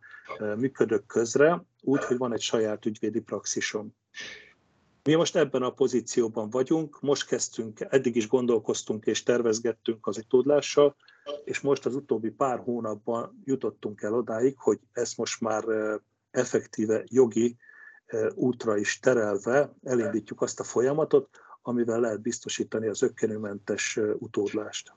működök 0.55 1.05
közre, 1.05 1.63
úgy, 1.81 2.03
hogy 2.03 2.17
van 2.17 2.33
egy 2.33 2.41
saját 2.41 2.85
ügyvédi 2.85 3.19
praxisom. 3.19 3.95
Mi 5.03 5.13
most 5.13 5.35
ebben 5.35 5.61
a 5.61 5.69
pozícióban 5.69 6.49
vagyunk, 6.49 7.01
most 7.01 7.27
kezdtünk, 7.27 7.79
eddig 7.89 8.15
is 8.15 8.27
gondolkoztunk 8.27 9.05
és 9.05 9.23
tervezgettünk 9.23 10.07
az 10.07 10.17
utódlással, 10.17 10.95
és 11.43 11.59
most 11.59 11.85
az 11.85 11.95
utóbbi 11.95 12.29
pár 12.29 12.59
hónapban 12.59 13.41
jutottunk 13.43 14.01
el 14.01 14.13
odáig, 14.13 14.55
hogy 14.57 14.79
ezt 14.91 15.17
most 15.17 15.41
már 15.41 15.63
effektíve 16.31 17.03
jogi 17.05 17.57
útra 18.33 18.77
is 18.77 18.99
terelve 18.99 19.73
elindítjuk 19.83 20.41
azt 20.41 20.59
a 20.59 20.63
folyamatot, 20.63 21.29
amivel 21.61 21.99
lehet 21.99 22.21
biztosítani 22.21 22.87
az 22.87 23.01
ökkenőmentes 23.01 23.99
utódlást. 24.19 24.93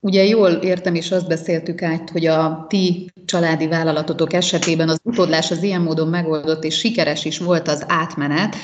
Ugye 0.00 0.24
jól 0.24 0.50
értem, 0.50 0.94
és 0.94 1.10
azt 1.10 1.28
beszéltük 1.28 1.82
át, 1.82 2.10
hogy 2.10 2.26
a 2.26 2.66
ti 2.68 3.10
családi 3.24 3.66
vállalatotok 3.66 4.32
esetében 4.32 4.88
az 4.88 4.98
utódlás 5.02 5.50
az 5.50 5.62
ilyen 5.62 5.80
módon 5.80 6.08
megoldott, 6.08 6.64
és 6.64 6.78
sikeres 6.78 7.24
is 7.24 7.38
volt 7.38 7.68
az 7.68 7.84
átmenet, 7.88 8.56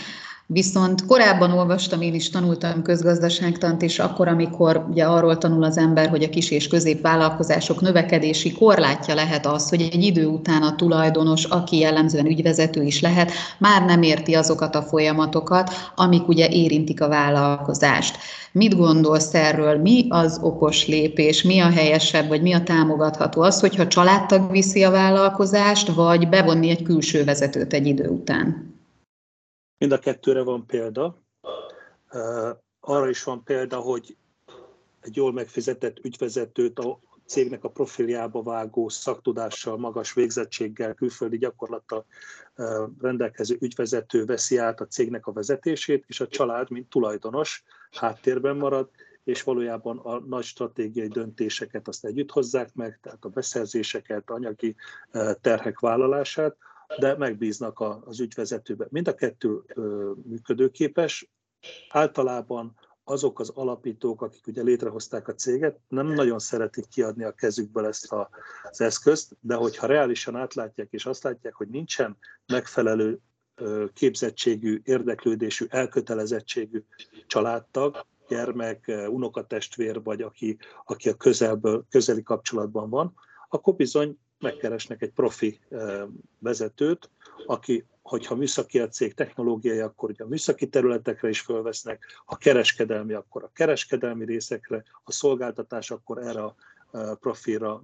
Viszont 0.46 1.06
korábban 1.06 1.50
olvastam, 1.50 2.00
én 2.00 2.14
is 2.14 2.30
tanultam 2.30 2.82
közgazdaságtant, 2.82 3.82
és 3.82 3.98
akkor, 3.98 4.28
amikor 4.28 4.86
ugye 4.90 5.04
arról 5.04 5.38
tanul 5.38 5.62
az 5.64 5.78
ember, 5.78 6.08
hogy 6.08 6.22
a 6.22 6.28
kis 6.28 6.50
és 6.50 6.68
középvállalkozások 6.68 7.80
növekedési 7.80 8.52
korlátja 8.52 9.14
lehet 9.14 9.46
az, 9.46 9.68
hogy 9.68 9.80
egy 9.80 10.02
idő 10.02 10.26
után 10.26 10.62
a 10.62 10.74
tulajdonos, 10.74 11.44
aki 11.44 11.78
jellemzően 11.78 12.26
ügyvezető 12.26 12.82
is 12.82 13.00
lehet, 13.00 13.32
már 13.58 13.84
nem 13.84 14.02
érti 14.02 14.34
azokat 14.34 14.74
a 14.74 14.82
folyamatokat, 14.82 15.70
amik 15.94 16.28
ugye 16.28 16.48
érintik 16.48 17.00
a 17.00 17.08
vállalkozást. 17.08 18.16
Mit 18.52 18.76
gondolsz 18.76 19.34
erről? 19.34 19.78
Mi 19.78 20.06
az 20.08 20.38
okos 20.42 20.86
lépés? 20.86 21.42
Mi 21.42 21.60
a 21.60 21.70
helyesebb, 21.70 22.28
vagy 22.28 22.42
mi 22.42 22.52
a 22.52 22.62
támogatható? 22.62 23.42
Az, 23.42 23.60
hogyha 23.60 23.86
családtag 23.86 24.50
viszi 24.50 24.82
a 24.82 24.90
vállalkozást, 24.90 25.88
vagy 25.88 26.28
bevonni 26.28 26.70
egy 26.70 26.82
külső 26.82 27.24
vezetőt 27.24 27.72
egy 27.72 27.86
idő 27.86 28.08
után? 28.08 28.74
Mind 29.85 29.97
a 29.97 30.03
kettőre 30.03 30.43
van 30.43 30.67
példa. 30.67 31.23
Arra 32.81 33.09
is 33.09 33.23
van 33.23 33.45
példa, 33.45 33.79
hogy 33.79 34.17
egy 35.00 35.17
jól 35.17 35.33
megfizetett 35.33 35.99
ügyvezetőt 36.05 36.79
a 36.79 37.00
cégnek 37.26 37.64
a 37.64 37.71
profiljába 37.71 38.43
vágó 38.43 38.88
szaktudással, 38.88 39.79
magas 39.79 40.12
végzettséggel, 40.12 40.95
külföldi 40.95 41.38
gyakorlattal 41.38 42.05
rendelkező 43.00 43.57
ügyvezető 43.61 44.25
veszi 44.25 44.57
át 44.57 44.81
a 44.81 44.87
cégnek 44.87 45.26
a 45.26 45.33
vezetését, 45.33 46.05
és 46.07 46.21
a 46.21 46.29
család, 46.29 46.71
mint 46.71 46.88
tulajdonos, 46.88 47.62
háttérben 47.91 48.57
marad, 48.57 48.91
és 49.25 49.43
valójában 49.43 49.99
a 49.99 50.19
nagy 50.19 50.45
stratégiai 50.45 51.09
döntéseket 51.09 51.88
azt 51.88 52.05
együtt 52.05 52.31
hozzák 52.31 52.75
meg, 52.75 52.99
tehát 53.03 53.25
a 53.25 53.29
beszerzéseket, 53.29 54.31
anyagi 54.31 54.76
terhek 55.41 55.81
vállalását, 55.81 56.57
de 56.99 57.17
megbíznak 57.17 57.81
az 58.05 58.21
ügyvezetőben. 58.21 58.88
Mind 58.91 59.09
a 59.09 59.14
kettő 59.14 59.62
működőképes. 60.25 61.31
Általában 61.88 62.75
azok 63.05 63.41
az 63.41 63.49
alapítók, 63.49 64.23
akik 64.23 64.47
ugye 64.47 64.62
létrehozták 64.62 65.29
a 65.29 65.35
céget, 65.35 65.79
nem 65.88 66.07
nagyon 66.07 66.38
szeretik 66.38 66.88
kiadni 66.88 67.25
a 67.25 67.33
kezükből 67.33 67.87
ezt 67.87 68.12
a, 68.12 68.29
az 68.71 68.81
eszközt, 68.81 69.37
de 69.41 69.55
hogyha 69.55 69.87
reálisan 69.87 70.37
átlátják 70.37 70.88
és 70.91 71.07
azt 71.07 71.23
látják, 71.23 71.55
hogy 71.55 71.69
nincsen 71.69 72.17
megfelelő 72.47 73.21
képzettségű, 73.93 74.81
érdeklődésű, 74.85 75.67
elkötelezettségű 75.69 76.85
családtag, 77.26 78.07
gyermek, 78.29 78.93
unokatestvér, 79.09 80.03
vagy 80.03 80.23
aki, 80.23 80.59
aki 80.85 81.09
a 81.09 81.14
közelből, 81.14 81.87
közeli 81.91 82.23
kapcsolatban 82.23 82.91
van, 82.91 83.14
akkor 83.49 83.75
bizony 83.75 84.19
megkeresnek 84.44 85.02
egy 85.02 85.12
profi 85.12 85.60
vezetőt, 86.38 87.10
aki, 87.46 87.86
hogyha 88.02 88.34
műszaki 88.34 88.78
a 88.80 88.88
cég 88.88 89.14
technológiai, 89.14 89.78
akkor 89.78 90.10
ugye 90.10 90.24
a 90.24 90.28
műszaki 90.28 90.68
területekre 90.68 91.28
is 91.28 91.40
fölvesznek, 91.40 92.04
ha 92.24 92.36
kereskedelmi, 92.36 93.12
akkor 93.12 93.42
a 93.42 93.50
kereskedelmi 93.54 94.24
részekre, 94.24 94.84
a 95.04 95.12
szolgáltatás, 95.12 95.90
akkor 95.90 96.18
erre 96.18 96.42
a 96.42 96.54
profilra 97.20 97.82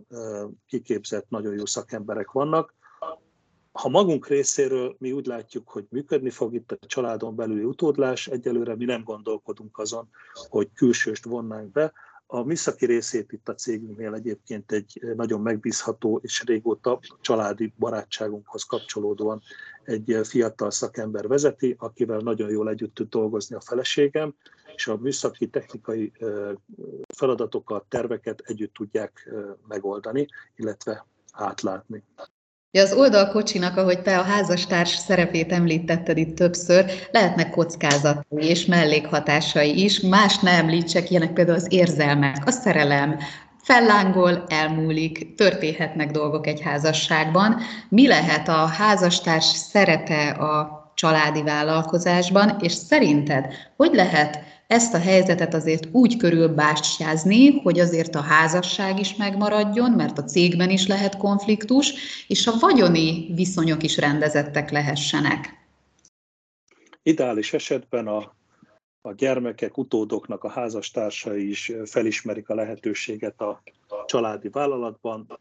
kiképzett 0.67 1.29
nagyon 1.29 1.55
jó 1.55 1.67
szakemberek 1.67 2.31
vannak. 2.31 2.75
Ha 3.73 3.89
magunk 3.89 4.27
részéről 4.27 4.97
mi 4.99 5.13
úgy 5.13 5.27
látjuk, 5.27 5.69
hogy 5.69 5.87
működni 5.91 6.31
fog 6.31 6.55
itt 6.55 6.73
a 6.73 6.87
családon 6.87 7.37
belüli 7.37 7.65
utódlás, 7.65 8.27
egyelőre 8.27 8.77
mi 8.77 8.85
nem 8.85 9.05
gondolkodunk 9.05 9.79
azon, 9.79 10.09
hogy 10.49 10.69
külsőst 10.75 11.25
vonnánk 11.25 11.73
be, 11.73 11.93
a 12.33 12.43
műszaki 12.43 12.87
részét 12.87 13.33
itt 13.33 13.49
a 13.49 13.55
cégünknél 13.55 14.15
egyébként 14.15 14.73
egy 14.73 15.01
nagyon 15.17 15.41
megbízható 15.41 16.21
és 16.23 16.45
régóta 16.45 17.01
családi 17.21 17.73
barátságunkhoz 17.79 18.63
kapcsolódóan 18.63 19.43
egy 19.85 20.21
fiatal 20.23 20.71
szakember 20.71 21.27
vezeti, 21.29 21.77
akivel 21.79 22.19
nagyon 22.19 22.51
jól 22.51 22.69
együtt 22.69 22.95
tud 22.95 23.09
dolgozni 23.09 23.57
a 23.57 23.61
feleségem, 23.61 24.35
és 24.75 24.87
a 24.87 24.97
műszaki 24.97 25.49
technikai 25.49 26.13
feladatokat, 27.17 27.85
terveket 27.89 28.41
együtt 28.41 28.75
tudják 28.75 29.31
megoldani, 29.69 30.27
illetve 30.57 31.07
átlátni. 31.33 32.05
Ja, 32.73 32.83
az 32.83 32.93
oldalkocsinak, 32.93 33.77
ahogy 33.77 34.03
te 34.03 34.19
a 34.19 34.23
házastárs 34.23 34.89
szerepét 34.89 35.53
említetted 35.53 36.19
itt 36.19 36.37
többször, 36.37 36.85
lehetnek 37.11 37.51
kockázatai 37.51 38.49
és 38.49 38.67
mellékhatásai 38.67 39.83
is. 39.83 40.01
Más 40.01 40.39
ne 40.39 40.51
említsek, 40.51 41.11
ilyenek 41.11 41.33
például 41.33 41.57
az 41.57 41.67
érzelmek, 41.69 42.47
a 42.47 42.51
szerelem, 42.51 43.19
fellángol, 43.63 44.45
elmúlik, 44.49 45.35
történhetnek 45.35 46.11
dolgok 46.11 46.47
egy 46.47 46.61
házasságban. 46.61 47.61
Mi 47.89 48.07
lehet 48.07 48.49
a 48.49 48.67
házastárs 48.67 49.45
szerepe 49.45 50.29
a 50.29 50.81
családi 50.95 51.43
vállalkozásban, 51.43 52.57
és 52.61 52.73
szerinted 52.73 53.47
hogy 53.77 53.95
lehet 53.95 54.39
ezt 54.71 54.95
a 54.95 54.99
helyzetet 54.99 55.55
azért 55.55 55.89
úgy 55.93 56.17
körülbástyázni, 56.17 57.61
hogy 57.61 57.81
azért 57.81 58.15
a 58.15 58.21
házasság 58.21 58.99
is 58.99 59.17
megmaradjon, 59.17 59.91
mert 59.91 60.19
a 60.19 60.25
cégben 60.25 60.71
is 60.71 60.87
lehet 60.87 61.17
konfliktus, 61.17 61.93
és 62.27 62.47
a 62.47 62.59
vagyoni 62.61 63.35
viszonyok 63.35 63.83
is 63.83 63.97
rendezettek 63.97 64.71
lehessenek. 64.71 65.67
Ideális 67.03 67.53
esetben 67.53 68.07
a, 68.07 68.35
a 69.01 69.13
gyermekek, 69.13 69.79
utódoknak 69.79 70.45
a 70.45 70.51
házastársai 70.51 71.49
is 71.49 71.73
felismerik 71.85 72.49
a 72.49 72.55
lehetőséget 72.55 73.41
a 73.41 73.63
családi 74.07 74.49
vállalatban, 74.49 75.39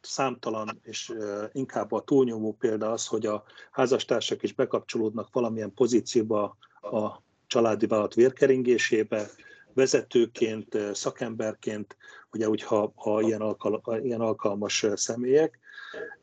számtalan 0.00 0.80
és 0.82 1.12
inkább 1.52 1.92
a 1.92 2.00
túlnyomó 2.00 2.56
példa 2.58 2.90
az, 2.90 3.06
hogy 3.06 3.26
a 3.26 3.44
házastársak 3.70 4.42
is 4.42 4.52
bekapcsolódnak 4.52 5.28
valamilyen 5.32 5.74
pozícióba 5.74 6.56
a 6.80 7.24
családi 7.46 7.86
vállalat 7.86 8.14
vérkeringésébe, 8.14 9.30
vezetőként, 9.74 10.78
szakemberként, 10.92 11.96
ugye 12.30 12.48
úgy, 12.48 12.62
ha, 12.62 12.92
ha 12.96 13.20
ilyen, 13.20 13.40
alkal, 13.40 14.00
ilyen 14.02 14.20
alkalmas 14.20 14.86
személyek, 14.94 15.58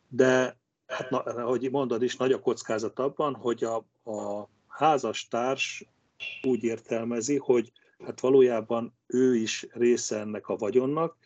de 0.07 0.57
hát, 0.87 1.09
na, 1.09 1.19
ahogy 1.19 1.71
mondod 1.71 2.03
is, 2.03 2.15
nagy 2.15 2.31
a 2.31 2.39
kockázat 2.39 2.99
abban, 2.99 3.35
hogy 3.35 3.63
a, 3.63 3.75
a 4.11 4.49
házastárs 4.67 5.85
úgy 6.47 6.63
értelmezi, 6.63 7.37
hogy 7.37 7.71
hát 8.05 8.19
valójában 8.19 8.97
ő 9.07 9.35
is 9.35 9.67
része 9.71 10.19
ennek 10.19 10.47
a 10.47 10.55
vagyonnak, 10.55 11.17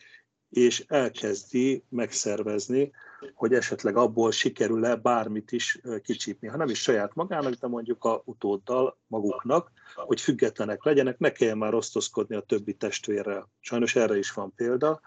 és 0.50 0.86
elkezdi 0.88 1.84
megszervezni, 1.90 2.92
hogy 3.34 3.54
esetleg 3.54 3.98
abból 3.98 4.32
sikerül-e 4.32 4.96
bármit 4.96 5.52
is 5.52 5.82
kicsípni. 6.04 6.48
Ha 6.48 6.58
nem 6.58 6.70
is 6.70 6.82
saját 6.82 7.16
magának, 7.16 7.54
de 7.54 7.68
mondjuk 7.68 8.04
a 8.04 8.22
utóddal 8.26 8.98
maguknak, 9.08 9.72
hogy 9.96 10.22
függetlenek 10.22 10.84
legyenek, 10.84 11.20
ne 11.20 11.32
kelljen 11.32 11.58
már 11.58 11.74
osztozkodni 11.74 12.36
a 12.36 12.42
többi 12.42 12.74
testvérrel. 12.74 13.50
Sajnos 13.60 13.96
erre 13.96 14.18
is 14.18 14.32
van 14.32 14.54
példa. 14.56 15.00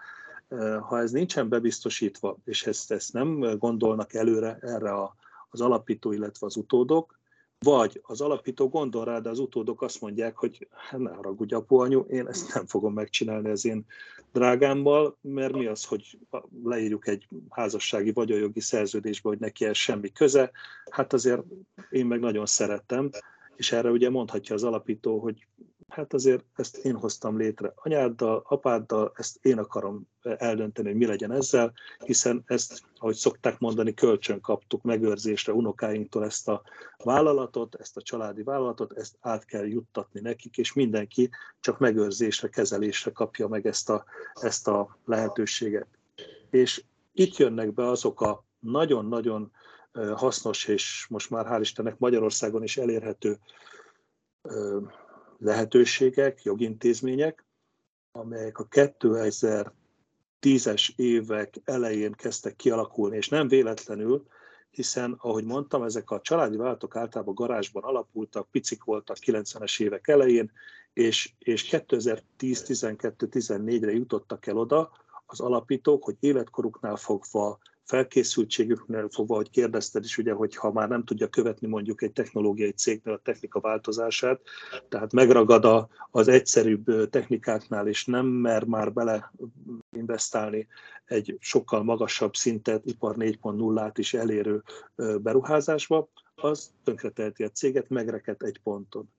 Ha 0.81 0.99
ez 0.99 1.11
nincsen 1.11 1.49
bebiztosítva, 1.49 2.37
és 2.45 2.65
ezt, 2.65 2.91
ezt 2.91 3.13
nem 3.13 3.57
gondolnak 3.57 4.13
előre 4.13 4.57
erre 4.61 4.91
a, 4.91 5.15
az 5.49 5.61
alapító, 5.61 6.11
illetve 6.11 6.45
az 6.45 6.55
utódok, 6.55 7.19
vagy 7.59 8.01
az 8.03 8.21
alapító 8.21 8.69
gondol 8.69 9.05
rá, 9.05 9.19
de 9.19 9.29
az 9.29 9.39
utódok 9.39 9.81
azt 9.81 10.01
mondják, 10.01 10.35
hogy 10.35 10.67
hát 10.89 10.99
ne 10.99 11.11
haragudj 11.11 11.53
apu 11.53 11.75
anyu, 11.75 11.99
én 11.99 12.27
ezt 12.27 12.53
nem 12.53 12.65
fogom 12.65 12.93
megcsinálni 12.93 13.49
az 13.49 13.65
én 13.65 13.85
drágámmal, 14.33 15.17
mert 15.21 15.53
mi 15.53 15.65
az, 15.65 15.85
hogy 15.85 16.17
leírjuk 16.63 17.07
egy 17.07 17.27
házassági 17.49 18.11
vagyonjogi 18.11 18.59
szerződésbe, 18.59 19.29
hogy 19.29 19.39
neki 19.39 19.65
ez 19.65 19.77
semmi 19.77 20.11
köze, 20.11 20.51
hát 20.89 21.13
azért 21.13 21.41
én 21.89 22.05
meg 22.05 22.19
nagyon 22.19 22.45
szerettem, 22.45 23.09
és 23.55 23.71
erre 23.71 23.89
ugye 23.89 24.09
mondhatja 24.09 24.55
az 24.55 24.63
alapító, 24.63 25.19
hogy 25.19 25.47
hát 25.91 26.13
azért 26.13 26.43
ezt 26.55 26.77
én 26.77 26.95
hoztam 26.95 27.37
létre 27.37 27.73
anyáddal, 27.75 28.43
apáddal, 28.47 29.11
ezt 29.15 29.45
én 29.45 29.57
akarom 29.57 30.07
eldönteni, 30.21 30.87
hogy 30.87 30.97
mi 30.97 31.05
legyen 31.05 31.31
ezzel, 31.31 31.73
hiszen 32.05 32.43
ezt, 32.45 32.83
ahogy 32.97 33.15
szokták 33.15 33.59
mondani, 33.59 33.93
kölcsön 33.93 34.41
kaptuk 34.41 34.81
megőrzésre 34.81 35.53
unokáinktól 35.53 36.25
ezt 36.25 36.47
a 36.47 36.61
vállalatot, 37.03 37.75
ezt 37.75 37.97
a 37.97 38.01
családi 38.01 38.43
vállalatot, 38.43 38.93
ezt 38.93 39.17
át 39.19 39.45
kell 39.45 39.67
juttatni 39.67 40.19
nekik, 40.19 40.57
és 40.57 40.73
mindenki 40.73 41.29
csak 41.59 41.79
megőrzésre, 41.79 42.49
kezelésre 42.49 43.11
kapja 43.11 43.47
meg 43.47 43.65
ezt 43.65 43.89
a, 43.89 44.05
ezt 44.33 44.67
a 44.67 44.97
lehetőséget. 45.05 45.87
És 46.49 46.83
itt 47.13 47.37
jönnek 47.37 47.73
be 47.73 47.87
azok 47.87 48.21
a 48.21 48.43
nagyon-nagyon 48.59 49.51
hasznos, 50.15 50.67
és 50.67 51.05
most 51.09 51.29
már 51.29 51.45
hál' 51.45 51.61
Istennek 51.61 51.97
Magyarországon 51.97 52.63
is 52.63 52.77
elérhető 52.77 53.39
lehetőségek, 55.37 56.43
jogintézmények, 56.43 57.45
amelyek 58.11 58.59
a 58.59 58.67
2010-es 58.67 60.89
évek 60.95 61.55
elején 61.63 62.11
kezdtek 62.11 62.55
kialakulni, 62.55 63.17
és 63.17 63.29
nem 63.29 63.47
véletlenül, 63.47 64.25
hiszen, 64.71 65.15
ahogy 65.17 65.43
mondtam, 65.43 65.83
ezek 65.83 66.11
a 66.11 66.21
családi 66.21 66.57
vállalatok 66.57 66.95
általában 66.95 67.33
garázsban 67.33 67.83
alapultak, 67.83 68.51
picik 68.51 68.83
voltak 68.83 69.17
90-es 69.25 69.81
évek 69.81 70.07
elején, 70.07 70.51
és, 70.93 71.33
és 71.39 71.67
2010-12-14-re 71.71 73.91
jutottak 73.91 74.45
el 74.45 74.57
oda 74.57 74.91
az 75.25 75.39
alapítók, 75.39 76.03
hogy 76.03 76.15
életkoruknál 76.19 76.95
fogva 76.95 77.59
felkészültségüknél 77.83 79.09
fogva, 79.09 79.35
hogy 79.35 79.49
kérdezted 79.49 80.03
is, 80.03 80.17
ugye, 80.17 80.33
hogy 80.33 80.57
már 80.73 80.89
nem 80.89 81.03
tudja 81.03 81.27
követni 81.27 81.67
mondjuk 81.67 82.01
egy 82.01 82.11
technológiai 82.11 82.71
cégnél 82.71 83.13
a 83.13 83.21
technika 83.23 83.59
változását, 83.59 84.41
tehát 84.89 85.13
megragad 85.13 85.65
a, 85.65 85.89
az 86.11 86.27
egyszerűbb 86.27 87.09
technikáknál, 87.09 87.87
és 87.87 88.05
nem 88.05 88.25
mer 88.25 88.63
már 88.63 88.93
bele 88.93 89.31
investálni 89.89 90.67
egy 91.05 91.37
sokkal 91.39 91.83
magasabb 91.83 92.35
szintet, 92.35 92.85
ipar 92.85 93.15
4.0-át 93.19 93.97
is 93.97 94.13
elérő 94.13 94.63
beruházásba, 94.95 96.09
az 96.35 96.71
tönkreteheti 96.83 97.43
a 97.43 97.49
céget, 97.49 97.89
megrekedt 97.89 98.43
egy 98.43 98.59
ponton. 98.63 99.09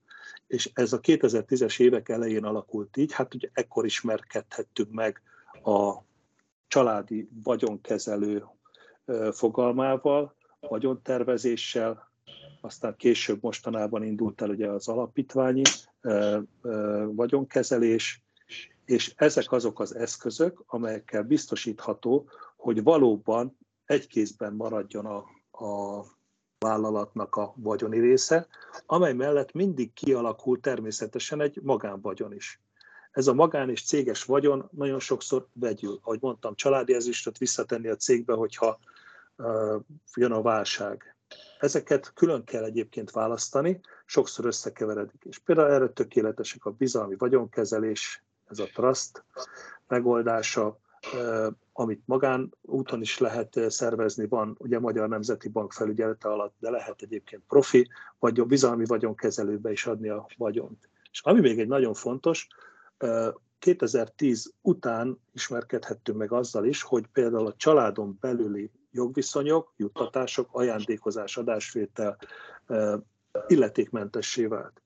És 0.47 0.71
ez 0.75 0.93
a 0.93 1.01
2010-es 1.01 1.81
évek 1.81 2.09
elején 2.09 2.45
alakult 2.45 2.97
így, 2.97 3.13
hát 3.13 3.35
ugye 3.35 3.49
ekkor 3.53 3.85
ismerkedhettünk 3.85 4.91
meg 4.91 5.23
a 5.63 6.11
családi 6.73 7.29
vagyonkezelő 7.45 8.45
fogalmával, 9.33 10.37
vagyontervezéssel, 10.61 12.11
aztán 12.61 12.97
később 12.97 13.43
mostanában 13.43 14.03
indult 14.03 14.41
el 14.43 14.49
ugye 14.49 14.69
az 14.69 14.89
alapítványi 14.89 15.63
vagyonkezelés, 17.07 18.23
és 18.85 19.15
ezek 19.17 19.53
azok 19.53 19.81
az 19.81 19.95
eszközök, 19.95 20.63
amelyekkel 20.67 21.23
biztosítható, 21.23 22.29
hogy 22.57 22.83
valóban 22.83 23.59
egy 23.85 24.07
kézben 24.07 24.53
maradjon 24.53 25.07
a, 25.07 25.17
a 25.67 26.05
vállalatnak 26.59 27.37
a 27.37 27.53
vagyoni 27.57 28.01
része, 28.01 28.47
amely 28.87 29.13
mellett 29.13 29.53
mindig 29.53 29.93
kialakul 29.93 30.61
természetesen 30.61 31.41
egy 31.41 31.59
magánvagyon 31.63 32.35
is. 32.35 32.61
Ez 33.13 33.27
a 33.27 33.35
magán 33.35 33.71
és 33.71 33.85
céges 33.85 34.25
vagyon 34.25 34.69
nagyon 34.71 35.01
sokszor 35.01 35.47
vegyül. 35.53 35.99
Ahogy 36.03 36.19
mondtam, 36.21 36.55
családi 36.55 36.95
ezüstöt 36.95 37.39
visszatenni 37.39 37.89
a 37.89 37.97
cégbe, 37.97 38.35
hogyha 38.35 38.79
jön 40.15 40.33
a 40.33 40.43
válság. 40.43 41.17
Ezeket 41.59 42.13
külön 42.15 42.45
kell 42.45 42.65
egyébként 42.65 43.11
választani, 43.11 43.81
sokszor 44.05 44.45
összekeveredik. 44.45 45.25
És 45.25 45.39
például 45.39 45.71
erre 45.71 45.89
tökéletesek 45.89 46.65
a 46.65 46.71
bizalmi 46.71 47.15
vagyonkezelés, 47.19 48.23
ez 48.51 48.59
a 48.59 48.69
trust 48.75 49.25
megoldása, 49.89 50.79
amit 51.73 52.03
magán 52.05 52.55
úton 52.61 53.01
is 53.01 53.19
lehet 53.19 53.71
szervezni, 53.71 54.27
van 54.27 54.55
ugye 54.59 54.79
Magyar 54.79 55.09
Nemzeti 55.09 55.49
Bank 55.49 55.73
felügyelete 55.73 56.29
alatt, 56.29 56.55
de 56.59 56.71
lehet 56.71 57.03
egyébként 57.03 57.43
profi, 57.49 57.89
vagy 58.19 58.47
bizalmi 58.47 58.85
vagyonkezelőbe 58.85 59.71
is 59.71 59.87
adni 59.87 60.09
a 60.09 60.27
vagyont. 60.37 60.89
És 61.11 61.21
ami 61.23 61.41
még 61.41 61.59
egy 61.59 61.69
nagyon 61.69 61.95
fontos, 61.95 62.49
2010 63.59 64.53
után 64.61 65.19
ismerkedhettünk 65.33 66.19
meg 66.19 66.33
azzal 66.33 66.65
is, 66.65 66.83
hogy 66.83 67.07
például 67.13 67.47
a 67.47 67.55
családon 67.57 68.19
belüli 68.21 68.71
jogviszonyok, 68.91 69.73
juttatások, 69.77 70.49
ajándékozás, 70.53 71.37
adásvétel 71.37 72.17
illetékmentessé 73.47 74.47
vált. 74.47 74.83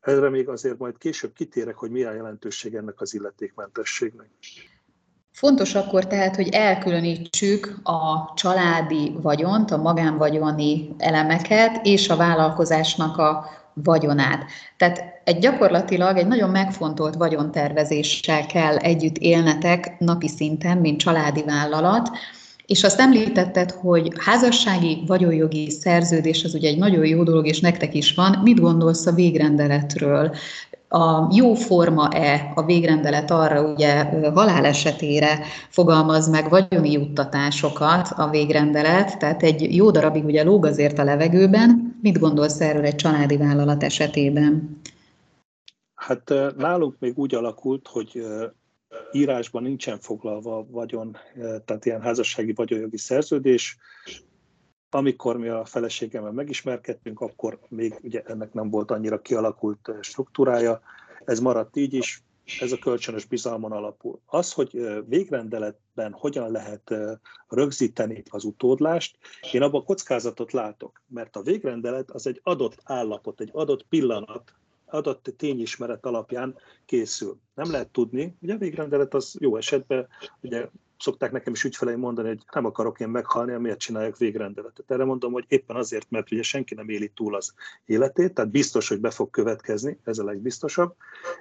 Erre 0.00 0.28
még 0.28 0.48
azért 0.48 0.78
majd 0.78 0.98
később 0.98 1.32
kitérek, 1.32 1.76
hogy 1.76 1.90
mi 1.90 2.02
a 2.02 2.12
jelentőség 2.12 2.74
ennek 2.74 3.00
az 3.00 3.14
illetékmentességnek. 3.14 4.30
Fontos 5.32 5.74
akkor 5.74 6.06
tehát, 6.06 6.36
hogy 6.36 6.48
elkülönítsük 6.48 7.78
a 7.82 8.32
családi 8.34 9.16
vagyont, 9.22 9.70
a 9.70 9.76
magánvagyoni 9.76 10.94
elemeket 10.98 11.86
és 11.86 12.08
a 12.08 12.16
vállalkozásnak 12.16 13.16
a 13.16 13.46
vagyonát. 13.84 14.44
Tehát 14.76 15.20
egy 15.24 15.38
gyakorlatilag 15.38 16.16
egy 16.16 16.26
nagyon 16.26 16.50
megfontolt 16.50 17.14
vagyontervezéssel 17.14 18.46
kell 18.46 18.76
együtt 18.76 19.18
élnetek 19.18 19.98
napi 19.98 20.28
szinten, 20.28 20.78
mint 20.78 20.98
családi 20.98 21.42
vállalat, 21.42 22.10
és 22.66 22.84
azt 22.84 23.00
említetted, 23.00 23.70
hogy 23.70 24.12
házassági 24.18 25.02
vagyonjogi 25.06 25.70
szerződés 25.70 26.44
az 26.44 26.54
ugye 26.54 26.68
egy 26.68 26.78
nagyon 26.78 27.06
jó 27.06 27.22
dolog, 27.22 27.46
és 27.46 27.60
nektek 27.60 27.94
is 27.94 28.14
van. 28.14 28.40
Mit 28.42 28.60
gondolsz 28.60 29.06
a 29.06 29.12
végrendeletről? 29.12 30.34
A 30.88 31.34
jó 31.34 31.54
forma-e 31.54 32.52
a 32.54 32.64
végrendelet 32.64 33.30
arra, 33.30 33.62
ugye 33.62 34.04
halál 34.34 34.64
esetére 34.64 35.38
fogalmaz 35.68 36.28
meg 36.28 36.48
vagyoni 36.48 36.92
juttatásokat 36.92 38.08
a 38.16 38.28
végrendelet, 38.30 39.18
tehát 39.18 39.42
egy 39.42 39.76
jó 39.76 39.90
darabig 39.90 40.24
ugye 40.24 40.42
lóg 40.42 40.64
azért 40.64 40.98
a 40.98 41.04
levegőben. 41.04 41.85
Mit 42.06 42.18
gondolsz 42.18 42.60
erről 42.60 42.84
egy 42.84 42.94
családi 42.94 43.36
vállalat 43.36 43.82
esetében? 43.82 44.80
Hát 45.94 46.32
nálunk 46.56 46.96
még 46.98 47.18
úgy 47.18 47.34
alakult, 47.34 47.88
hogy 47.88 48.26
írásban 49.12 49.62
nincsen 49.62 49.98
foglalva 49.98 50.56
a 50.58 50.66
vagyon, 50.70 51.16
tehát 51.64 51.84
ilyen 51.84 52.00
házassági 52.00 52.52
vagyonjogi 52.52 52.96
szerződés. 52.96 53.78
Amikor 54.90 55.36
mi 55.36 55.48
a 55.48 55.64
feleségemmel 55.64 56.32
megismerkedtünk, 56.32 57.20
akkor 57.20 57.58
még 57.68 57.98
ugye 58.02 58.22
ennek 58.22 58.52
nem 58.52 58.70
volt 58.70 58.90
annyira 58.90 59.20
kialakult 59.20 59.90
struktúrája. 60.00 60.80
Ez 61.24 61.40
maradt 61.40 61.76
így 61.76 61.94
is, 61.94 62.22
ez 62.60 62.72
a 62.72 62.78
kölcsönös 62.78 63.24
bizalmon 63.24 63.72
alapul. 63.72 64.20
Az, 64.26 64.52
hogy 64.52 65.02
végrendeletben 65.06 66.12
hogyan 66.12 66.50
lehet 66.50 66.94
rögzíteni 67.48 68.22
az 68.30 68.44
utódlást, 68.44 69.18
én 69.52 69.62
abban 69.62 69.84
kockázatot 69.84 70.52
látok, 70.52 71.02
mert 71.06 71.36
a 71.36 71.42
végrendelet 71.42 72.10
az 72.10 72.26
egy 72.26 72.40
adott 72.42 72.80
állapot, 72.84 73.40
egy 73.40 73.50
adott 73.52 73.82
pillanat, 73.82 74.54
adott 74.86 75.34
tényismeret 75.36 76.06
alapján 76.06 76.56
készül. 76.84 77.38
Nem 77.54 77.70
lehet 77.70 77.88
tudni, 77.88 78.36
ugye 78.40 78.54
a 78.54 78.58
végrendelet 78.58 79.14
az 79.14 79.36
jó 79.40 79.56
esetben, 79.56 80.08
ugye 80.40 80.68
szokták 80.98 81.32
nekem 81.32 81.52
is 81.52 81.64
ügyfeleim 81.64 81.98
mondani, 81.98 82.28
hogy 82.28 82.42
nem 82.52 82.64
akarok 82.64 83.00
én 83.00 83.08
meghalni, 83.08 83.56
miért 83.56 83.78
csinálják 83.78 84.16
végrendeletet. 84.16 84.90
Erre 84.90 85.04
mondom, 85.04 85.32
hogy 85.32 85.44
éppen 85.48 85.76
azért, 85.76 86.10
mert 86.10 86.32
ugye 86.32 86.42
senki 86.42 86.74
nem 86.74 86.88
éli 86.88 87.08
túl 87.08 87.34
az 87.34 87.54
életét, 87.84 88.34
tehát 88.34 88.50
biztos, 88.50 88.88
hogy 88.88 89.00
be 89.00 89.10
fog 89.10 89.30
következni, 89.30 89.98
ez 90.04 90.18
a 90.18 90.24
legbiztosabb, 90.24 90.94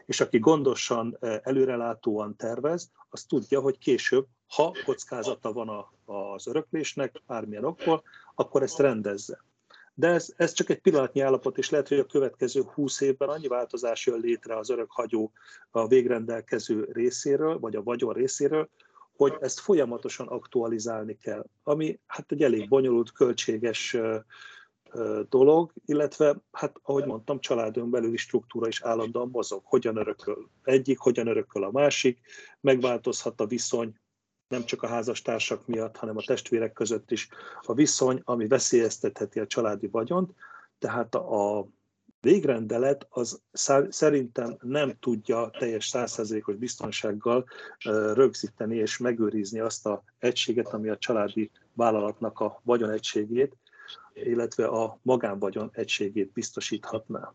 és 0.06 0.22
aki 0.22 0.40
gondosan, 0.40 1.18
eh, 1.20 1.40
előrelátóan 1.44 2.36
tervez, 2.36 2.92
az 3.10 3.24
tudja, 3.24 3.60
hogy 3.60 3.78
később, 3.78 4.26
ha 4.48 4.76
kockázata 4.86 5.54
van 5.54 5.86
az 6.06 6.48
öröklésnek, 6.48 7.22
bármilyen 7.28 7.66
okból, 7.66 8.04
akkor 8.36 8.62
ezt 8.62 8.80
rendezze. 8.80 9.44
De 9.94 10.08
ez, 10.08 10.34
ez 10.38 10.54
csak 10.54 10.70
egy 10.70 10.82
pillanatnyi 10.82 11.22
állapot, 11.22 11.58
és 11.58 11.70
lehet, 11.70 11.88
hogy 11.88 12.00
a 12.00 12.06
következő 12.06 12.62
20 12.62 13.02
évben 13.02 13.30
annyi 13.30 13.48
változás 13.48 14.06
jön 14.06 14.20
létre 14.20 14.58
az 14.58 14.70
örökhagyó 14.70 15.32
a 15.72 15.88
végrendelkező 15.88 16.90
részéről, 16.92 17.60
vagy 17.60 17.76
a 17.76 17.84
vagyon 17.84 18.14
részéről, 18.14 18.70
hogy 19.16 19.38
ezt 19.40 19.60
folyamatosan 19.60 20.28
aktualizálni 20.28 21.18
kell, 21.18 21.46
ami 21.64 22.00
hát 22.06 22.32
egy 22.32 22.44
elég 22.44 22.68
bonyolult, 22.68 23.12
költséges 23.12 23.98
dolog, 25.30 25.72
illetve, 25.86 26.36
hát 26.52 26.80
ahogy 26.84 27.06
mondtam, 27.06 27.40
családon 27.40 27.90
belüli 27.90 28.18
struktúra 28.18 28.68
is 28.68 28.82
állandóan 28.82 29.30
mozog. 29.30 29.62
Hogyan 29.64 29.98
örököl 29.98 30.50
egyik, 30.64 31.00
hogyan 31.00 31.28
örököl 31.28 31.64
a 31.64 31.72
másik, 31.72 32.20
megváltozhat 32.62 33.42
a 33.42 33.46
viszony, 33.46 33.96
nem 34.48 34.66
csak 34.66 34.84
a 34.84 34.88
házastársak 34.88 35.68
miatt, 35.68 35.98
hanem 35.98 36.18
a 36.18 36.24
testvérek 36.26 36.74
között 36.74 37.12
is 37.12 37.30
a 37.62 37.74
viszony, 37.74 38.22
ami 38.24 38.48
veszélyeztetheti 38.48 39.40
a 39.40 39.48
családi 39.48 39.88
vagyont. 39.88 40.34
Tehát 40.80 41.16
a 41.16 41.68
végrendelet 42.26 43.08
az 43.10 43.42
szerintem 43.90 44.58
nem 44.62 44.94
tudja 45.00 45.50
teljes 45.60 45.88
százszerzékos 45.88 46.56
biztonsággal 46.56 47.46
rögzíteni 48.14 48.76
és 48.76 48.98
megőrizni 48.98 49.60
azt 49.60 49.86
a 49.86 50.04
egységet, 50.20 50.74
ami 50.74 50.90
a 50.90 50.98
családi 50.98 51.52
vállalatnak 51.74 52.40
a 52.40 52.62
vagyonegységét, 52.64 53.58
illetve 54.14 54.66
a 54.66 55.00
magánvagyon 55.02 55.70
egységét 55.74 56.32
biztosíthatná. 56.32 57.34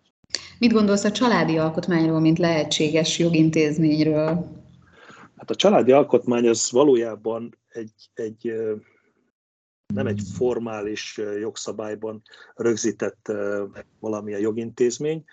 Mit 0.59 0.72
gondolsz 0.72 1.05
a 1.05 1.12
családi 1.12 1.59
alkotmányról, 1.59 2.20
mint 2.20 2.38
lehetséges 2.38 3.18
jogintézményről? 3.18 4.26
Hát 5.37 5.50
a 5.50 5.55
családi 5.55 5.92
alkotmány 5.92 6.48
az 6.48 6.70
valójában 6.70 7.59
egy, 7.68 7.92
egy 8.14 8.53
nem 9.94 10.07
egy 10.07 10.20
formális 10.35 11.20
jogszabályban 11.40 12.22
rögzített 12.55 13.33
valamilyen 13.98 14.40
jogintézmény, 14.40 15.24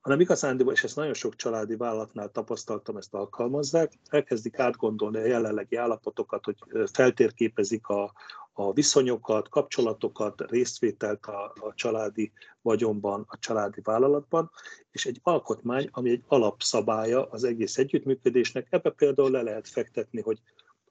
hanem 0.00 0.20
igazán, 0.20 0.68
és 0.70 0.84
ezt 0.84 0.96
nagyon 0.96 1.14
sok 1.14 1.36
családi 1.36 1.76
vállalatnál 1.76 2.30
tapasztaltam, 2.30 2.96
ezt 2.96 3.14
alkalmazzák, 3.14 3.92
elkezdik 4.08 4.58
átgondolni 4.58 5.18
a 5.18 5.26
jelenlegi 5.26 5.76
állapotokat, 5.76 6.44
hogy 6.44 6.56
feltérképezik 6.92 7.86
a, 7.86 8.12
a 8.52 8.72
viszonyokat, 8.72 9.48
kapcsolatokat, 9.48 10.50
résztvételt 10.50 11.26
a, 11.26 11.52
a 11.60 11.74
családi 11.74 12.32
vagyonban, 12.62 13.24
a 13.28 13.38
családi 13.38 13.80
vállalatban, 13.84 14.50
és 14.90 15.06
egy 15.06 15.20
alkotmány, 15.22 15.88
ami 15.92 16.10
egy 16.10 16.22
alapszabálya 16.26 17.26
az 17.26 17.44
egész 17.44 17.78
együttműködésnek, 17.78 18.66
ebbe 18.70 18.90
például 18.90 19.30
le 19.30 19.42
lehet 19.42 19.68
fektetni, 19.68 20.20
hogy 20.20 20.38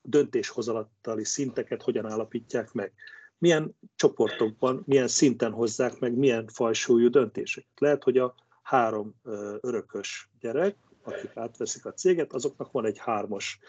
döntéshozatali 0.02 1.26
szinteket 1.26 1.82
hogyan 1.82 2.06
állapítják 2.06 2.72
meg, 2.72 2.94
milyen 3.38 3.76
csoportokban, 3.96 4.84
milyen 4.86 5.08
szinten 5.08 5.52
hozzák 5.52 6.00
meg, 6.00 6.14
milyen 6.14 6.48
fajsúlyú 6.48 7.10
döntéseket. 7.10 7.80
Lehet, 7.80 8.04
hogy 8.04 8.18
a 8.18 8.36
három 8.62 9.16
örökös 9.62 10.30
gyerek, 10.40 10.78
akik 11.04 11.32
átveszik 11.38 11.86
a 11.86 11.94
céget, 11.94 12.34
azoknak 12.34 12.72
van 12.72 12.86
egy 12.86 12.98
hármas 12.98 13.60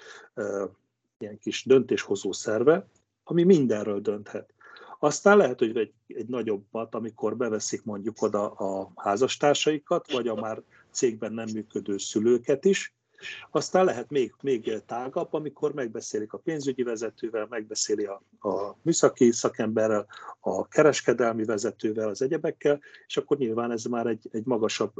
ilyen 1.18 1.38
kis 1.38 1.64
döntéshozó 1.64 2.32
szerve, 2.32 2.86
ami 3.24 3.42
mindenről 3.42 4.00
dönthet. 4.00 4.54
Aztán 4.98 5.36
lehet, 5.36 5.58
hogy 5.58 5.76
egy, 5.76 5.92
egy 6.06 6.28
nagyobbat, 6.28 6.94
amikor 6.94 7.36
beveszik 7.36 7.84
mondjuk 7.84 8.22
oda 8.22 8.50
a 8.50 8.92
házastársaikat, 8.96 10.12
vagy 10.12 10.28
a 10.28 10.34
már 10.34 10.62
cégben 10.90 11.32
nem 11.32 11.48
működő 11.52 11.98
szülőket 11.98 12.64
is, 12.64 12.94
aztán 13.50 13.84
lehet 13.84 14.10
még, 14.10 14.34
még 14.42 14.82
tágabb, 14.86 15.32
amikor 15.32 15.74
megbeszélik 15.74 16.32
a 16.32 16.38
pénzügyi 16.38 16.82
vezetővel, 16.82 17.46
megbeszéli 17.50 18.04
a, 18.04 18.22
a 18.48 18.76
műszaki 18.82 19.30
szakemberrel, 19.30 20.06
a 20.40 20.68
kereskedelmi 20.68 21.44
vezetővel, 21.44 22.08
az 22.08 22.22
egyebekkel, 22.22 22.80
és 23.06 23.16
akkor 23.16 23.36
nyilván 23.36 23.70
ez 23.70 23.84
már 23.84 24.06
egy, 24.06 24.28
egy 24.32 24.44
magasabb, 24.44 24.92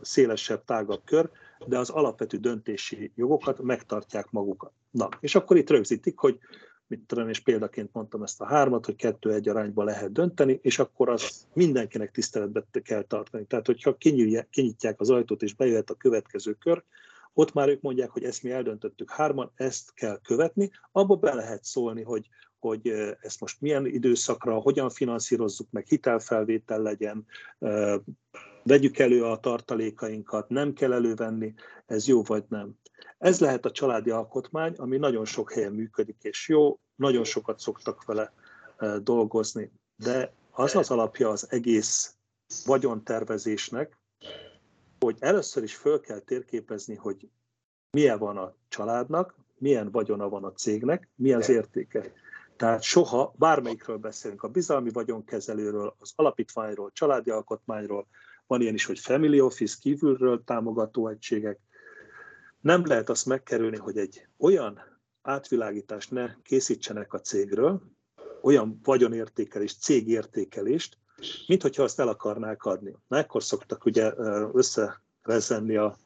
szélesebb, 0.00 0.64
tágabb 0.64 1.00
kör, 1.04 1.30
de 1.66 1.78
az 1.78 1.90
alapvető 1.90 2.36
döntési 2.36 3.12
jogokat 3.14 3.62
megtartják 3.62 4.30
magukat. 4.30 4.72
Na, 4.90 5.08
és 5.20 5.34
akkor 5.34 5.56
itt 5.56 5.70
rögzítik, 5.70 6.18
hogy 6.18 6.38
mit 6.86 7.00
tudom, 7.06 7.28
és 7.28 7.40
példaként 7.40 7.92
mondtam 7.92 8.22
ezt 8.22 8.40
a 8.40 8.46
hármat, 8.46 8.84
hogy 8.84 8.96
kettő-egy 8.96 9.48
arányba 9.48 9.84
lehet 9.84 10.12
dönteni, 10.12 10.58
és 10.62 10.78
akkor 10.78 11.08
az 11.08 11.46
mindenkinek 11.52 12.10
tiszteletbe 12.10 12.64
kell 12.82 13.02
tartani. 13.02 13.44
Tehát, 13.44 13.66
hogyha 13.66 13.96
kinyitják 14.50 15.00
az 15.00 15.10
ajtót, 15.10 15.42
és 15.42 15.54
bejöhet 15.54 15.90
a 15.90 15.94
következő 15.94 16.52
kör, 16.52 16.82
ott 17.38 17.52
már 17.52 17.68
ők 17.68 17.80
mondják, 17.80 18.10
hogy 18.10 18.24
ezt 18.24 18.42
mi 18.42 18.50
eldöntöttük 18.50 19.10
hárman, 19.10 19.50
ezt 19.54 19.94
kell 19.94 20.20
követni, 20.22 20.70
abba 20.92 21.16
be 21.16 21.34
lehet 21.34 21.64
szólni, 21.64 22.02
hogy, 22.02 22.28
hogy 22.58 22.88
ezt 23.20 23.40
most 23.40 23.60
milyen 23.60 23.86
időszakra, 23.86 24.54
hogyan 24.54 24.90
finanszírozzuk 24.90 25.70
meg, 25.70 25.86
hitelfelvétel 25.86 26.82
legyen, 26.82 27.26
vegyük 28.62 28.98
elő 28.98 29.24
a 29.24 29.36
tartalékainkat, 29.36 30.48
nem 30.48 30.72
kell 30.72 30.92
elővenni, 30.92 31.54
ez 31.86 32.06
jó 32.06 32.22
vagy 32.22 32.44
nem. 32.48 32.78
Ez 33.18 33.40
lehet 33.40 33.64
a 33.64 33.70
családi 33.70 34.10
alkotmány, 34.10 34.74
ami 34.76 34.96
nagyon 34.96 35.24
sok 35.24 35.52
helyen 35.52 35.72
működik, 35.72 36.22
és 36.22 36.48
jó, 36.48 36.78
nagyon 36.94 37.24
sokat 37.24 37.58
szoktak 37.58 38.04
vele 38.04 38.32
dolgozni, 39.02 39.72
de 39.96 40.32
az 40.50 40.74
az 40.74 40.90
alapja 40.90 41.28
az 41.28 41.46
egész 41.50 42.14
vagyontervezésnek, 42.64 43.98
hogy 45.06 45.16
először 45.20 45.62
is 45.62 45.74
föl 45.74 46.00
kell 46.00 46.18
térképezni, 46.18 46.94
hogy 46.94 47.28
milyen 47.90 48.18
van 48.18 48.36
a 48.36 48.54
családnak, 48.68 49.34
milyen 49.58 49.90
vagyona 49.90 50.28
van 50.28 50.44
a 50.44 50.52
cégnek, 50.52 51.08
mi 51.14 51.32
az 51.32 51.48
értéke. 51.48 52.12
Tehát 52.56 52.82
soha, 52.82 53.34
bármelyikről 53.38 53.96
beszélünk, 53.96 54.42
a 54.42 54.48
bizalmi 54.48 54.90
vagyonkezelőről, 54.90 55.94
az 55.98 56.12
alapítványról, 56.16 56.90
családi 56.92 57.30
alkotmányról, 57.30 58.06
van 58.46 58.60
ilyen 58.60 58.74
is, 58.74 58.84
hogy 58.84 58.98
family 58.98 59.40
office, 59.40 59.76
kívülről 59.80 60.44
támogató 60.44 61.08
egységek. 61.08 61.58
Nem 62.60 62.86
lehet 62.86 63.08
azt 63.08 63.26
megkerülni, 63.26 63.76
hogy 63.76 63.98
egy 63.98 64.26
olyan 64.38 64.80
átvilágítást 65.22 66.10
ne 66.10 66.34
készítsenek 66.42 67.12
a 67.12 67.20
cégről, 67.20 67.82
olyan 68.42 68.80
vagyonértékelést, 68.82 69.82
cégértékelést, 69.82 70.98
mint 71.46 71.62
hogyha 71.62 71.82
azt 71.82 72.00
el 72.00 72.08
akarnák 72.08 72.64
adni. 72.64 72.94
Na, 73.08 73.16
ekkor 73.16 73.42
szoktak 73.42 73.84
ugye 73.84 74.12
összerezenni 74.52 75.76
a, 75.76 75.96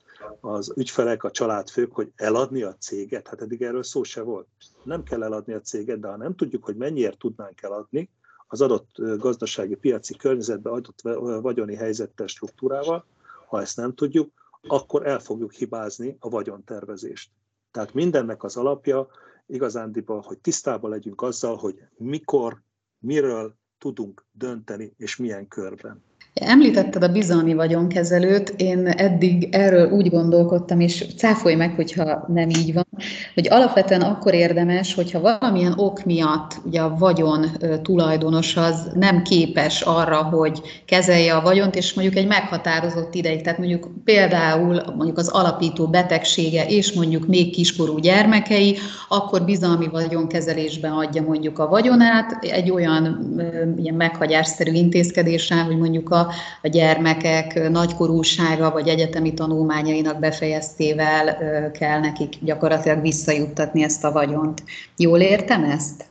az 0.41 0.73
ügyfelek, 0.77 1.25
a 1.25 1.31
családfők, 1.31 1.93
hogy 1.93 2.13
eladni 2.17 2.63
a 2.63 2.77
céget. 2.77 3.29
Hát 3.29 3.41
eddig 3.41 3.63
erről 3.63 3.83
szó 3.83 4.03
se 4.03 4.23
volt. 4.23 4.47
Nem 4.83 5.03
kell 5.03 5.23
eladni 5.23 5.53
a 5.53 5.61
céget, 5.61 6.01
de 6.01 6.09
ha 6.09 6.17
nem 6.17 6.35
tudjuk, 6.35 6.65
hogy 6.65 6.77
mennyiért 6.77 7.19
tudnánk 7.19 7.63
eladni, 7.63 8.11
az 8.53 8.61
adott 8.61 8.89
gazdasági 9.19 9.75
piaci 9.75 10.17
környezetben 10.17 10.73
adott 10.73 11.01
vagyoni 11.41 11.75
helyzettel, 11.75 12.27
struktúrával, 12.27 13.05
ha 13.47 13.61
ezt 13.61 13.77
nem 13.77 13.95
tudjuk, 13.95 14.33
akkor 14.63 15.07
el 15.07 15.19
fogjuk 15.19 15.53
hibázni 15.53 16.17
a 16.21 16.29
vagyontervezést. 16.29 17.31
Tehát 17.71 17.95
mindennek 17.95 18.43
az 18.43 18.57
alapja 18.57 19.09
igazándiból, 19.47 20.21
hogy 20.21 20.39
tisztában 20.39 20.91
legyünk 20.91 21.23
azzal, 21.23 21.57
hogy 21.57 21.83
mikor, 21.97 22.63
miről, 22.99 23.55
tudunk 23.81 24.25
dönteni, 24.33 24.93
és 24.97 25.17
milyen 25.17 25.49
körben. 25.49 26.03
Említetted 26.35 27.03
a 27.03 27.09
bizalmi 27.09 27.55
vagyonkezelőt, 27.55 28.55
én 28.57 28.87
eddig 28.87 29.49
erről 29.51 29.91
úgy 29.91 30.11
gondolkodtam, 30.11 30.81
és 30.81 31.05
cáfolj 31.17 31.55
meg, 31.55 31.75
hogyha 31.75 32.25
nem 32.29 32.49
így 32.49 32.75
van, 32.75 32.87
hogy 33.35 33.49
alapvetően 33.51 34.01
akkor 34.01 34.35
érdemes, 34.35 34.95
hogyha 34.95 35.21
valamilyen 35.21 35.73
ok 35.77 36.05
miatt 36.05 36.61
ugye 36.65 36.81
a 36.81 36.97
vagyon 36.99 37.47
tulajdonos 37.83 38.57
az 38.57 38.91
nem 38.95 39.23
képes 39.23 39.81
arra, 39.81 40.17
hogy 40.17 40.61
kezelje 40.85 41.35
a 41.35 41.41
vagyont, 41.41 41.75
és 41.75 41.95
mondjuk 41.95 42.17
egy 42.17 42.27
meghatározott 42.27 43.15
ideig, 43.15 43.43
tehát 43.43 43.59
mondjuk 43.59 43.89
például 44.05 44.83
mondjuk 44.97 45.19
az 45.19 45.29
alapító 45.29 45.87
betegsége 45.87 46.67
és 46.67 46.93
mondjuk 46.93 47.27
még 47.27 47.53
kiskorú 47.53 47.99
gyermekei, 47.99 48.77
akkor 49.09 49.45
bizalmi 49.45 49.89
vagyonkezelésben 49.89 50.93
adja 50.93 51.23
mondjuk 51.23 51.59
a 51.59 51.69
vagyonát 51.69 52.45
egy 52.45 52.71
olyan 52.71 53.35
ilyen 53.77 53.95
meghagyásszerű 53.95 54.73
intézkedéssel, 54.73 55.65
hogy 55.65 55.79
mondjuk 55.79 56.11
a 56.11 56.20
a, 56.21 56.69
gyermekek 56.69 57.69
nagykorúsága 57.69 58.71
vagy 58.71 58.89
egyetemi 58.89 59.35
tanulmányainak 59.35 60.19
befejeztével 60.19 61.37
kell 61.71 62.01
nekik 62.01 62.45
gyakorlatilag 62.45 63.01
visszajuttatni 63.01 63.83
ezt 63.83 64.05
a 64.05 64.13
vagyont. 64.13 64.65
Jól 64.97 65.21
értem 65.21 65.65
ezt? 65.65 66.09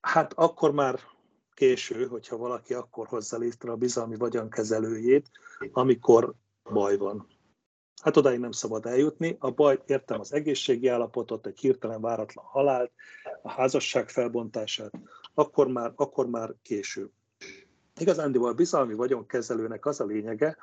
Hát 0.00 0.32
akkor 0.34 0.72
már 0.72 0.98
késő, 1.54 2.06
hogyha 2.06 2.36
valaki 2.36 2.74
akkor 2.74 3.06
hozza 3.06 3.38
létre 3.38 3.70
a 3.70 3.76
bizalmi 3.76 4.16
vagyonkezelőjét, 4.16 5.30
amikor 5.72 6.32
baj 6.72 6.96
van. 6.96 7.26
Hát 8.02 8.16
odáig 8.16 8.38
nem 8.38 8.52
szabad 8.52 8.86
eljutni. 8.86 9.36
A 9.38 9.50
baj, 9.50 9.82
értem 9.86 10.20
az 10.20 10.32
egészségi 10.32 10.88
állapotot, 10.88 11.46
egy 11.46 11.58
hirtelen 11.58 12.00
váratlan 12.00 12.44
halált, 12.44 12.90
a 13.42 13.50
házasság 13.50 14.08
felbontását, 14.08 14.92
akkor 15.34 15.66
már, 15.66 15.92
akkor 15.96 16.26
már 16.26 16.54
késő. 16.62 17.10
Igazándiból 18.00 18.52
bizalmi 18.52 18.94
vagyonkezelőnek 18.94 19.86
az 19.86 20.00
a 20.00 20.04
lényege, 20.04 20.56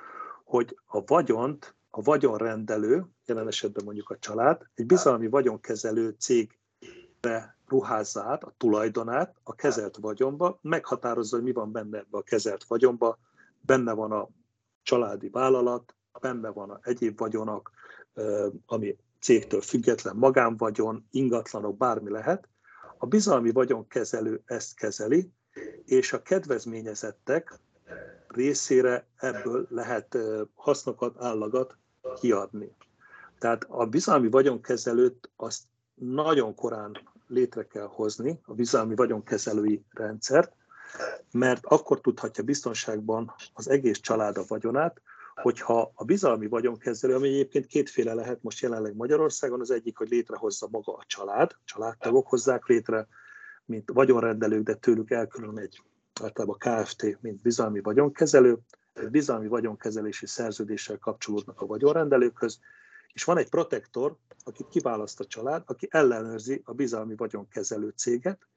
hogy 0.43 0.77
a 0.85 1.03
vagyont, 1.05 1.75
a 1.89 2.01
vagyonrendelő, 2.01 3.05
jelen 3.25 3.47
esetben 3.47 3.83
mondjuk 3.85 4.09
a 4.09 4.17
család, 4.17 4.61
egy 4.75 4.85
bizalmi 4.85 5.27
vagyonkezelő 5.27 6.15
cégbe 6.19 7.57
ruházza 7.67 8.23
át 8.23 8.43
a 8.43 8.53
tulajdonát 8.57 9.35
a 9.43 9.55
kezelt 9.55 9.97
vagyonba, 9.97 10.59
meghatározza, 10.61 11.35
hogy 11.35 11.45
mi 11.45 11.51
van 11.51 11.71
benne 11.71 11.97
ebbe 11.97 12.17
a 12.17 12.21
kezelt 12.21 12.63
vagyonba, 12.63 13.17
benne 13.61 13.93
van 13.93 14.11
a 14.11 14.29
családi 14.83 15.29
vállalat, 15.29 15.95
benne 16.21 16.49
van 16.49 16.69
a 16.69 16.79
egyéb 16.81 17.17
vagyonok, 17.17 17.71
ami 18.65 18.97
cégtől 19.19 19.61
független 19.61 20.15
magánvagyon, 20.15 21.07
ingatlanok, 21.11 21.77
bármi 21.77 22.09
lehet. 22.09 22.49
A 22.97 23.05
bizalmi 23.05 23.51
vagyonkezelő 23.51 24.41
ezt 24.45 24.75
kezeli, 24.75 25.31
és 25.89 26.13
a 26.13 26.21
kedvezményezettek 26.21 27.59
részére 28.27 29.07
ebből 29.15 29.67
lehet 29.69 30.17
hasznokat, 30.55 31.15
állagat 31.19 31.77
kiadni. 32.19 32.75
Tehát 33.39 33.65
a 33.67 33.85
bizalmi 33.85 34.29
vagyonkezelőt 34.29 35.29
azt 35.35 35.61
nagyon 35.95 36.55
korán 36.55 36.97
létre 37.27 37.67
kell 37.67 37.87
hozni, 37.87 38.39
a 38.45 38.53
bizalmi 38.53 38.95
vagyonkezelői 38.95 39.83
rendszert, 39.93 40.53
mert 41.31 41.65
akkor 41.65 42.01
tudhatja 42.01 42.43
biztonságban 42.43 43.33
az 43.53 43.69
egész 43.69 43.99
család 43.99 44.37
a 44.37 44.45
vagyonát, 44.47 45.01
hogyha 45.35 45.91
a 45.93 46.03
bizalmi 46.03 46.47
vagyonkezelő, 46.47 47.15
ami 47.15 47.27
egyébként 47.27 47.65
kétféle 47.65 48.13
lehet 48.13 48.43
most 48.43 48.61
jelenleg 48.61 48.95
Magyarországon, 48.95 49.59
az 49.59 49.71
egyik, 49.71 49.97
hogy 49.97 50.09
létrehozza 50.09 50.67
maga 50.71 50.93
a 50.93 51.03
család, 51.07 51.55
családtagok 51.65 52.27
hozzák 52.27 52.65
létre, 52.65 53.07
mint 53.69 53.91
vagyonrendelők, 53.93 54.63
de 54.63 54.73
tőlük 54.73 55.11
elkülön 55.11 55.59
egy 55.59 55.81
általában 56.21 56.57
KFT, 56.57 57.21
mint 57.21 57.41
bizalmi 57.41 57.81
vagyonkezelő, 57.81 58.57
egy 58.93 59.09
bizalmi 59.09 59.47
vagyonkezelési 59.47 60.27
szerződéssel 60.27 60.97
kapcsolódnak 60.97 61.61
a 61.61 61.65
vagyonrendelőkhöz, 61.65 62.59
és 63.13 63.23
van 63.23 63.37
egy 63.37 63.49
protektor, 63.49 64.15
akit 64.43 64.67
kiválaszt 64.67 65.19
a 65.19 65.25
család, 65.25 65.63
aki 65.65 65.87
ellenőrzi 65.91 66.61
a 66.65 66.73
bizalmi 66.73 67.15
vagyonkezelő 67.15 67.93
céget, 67.95 68.47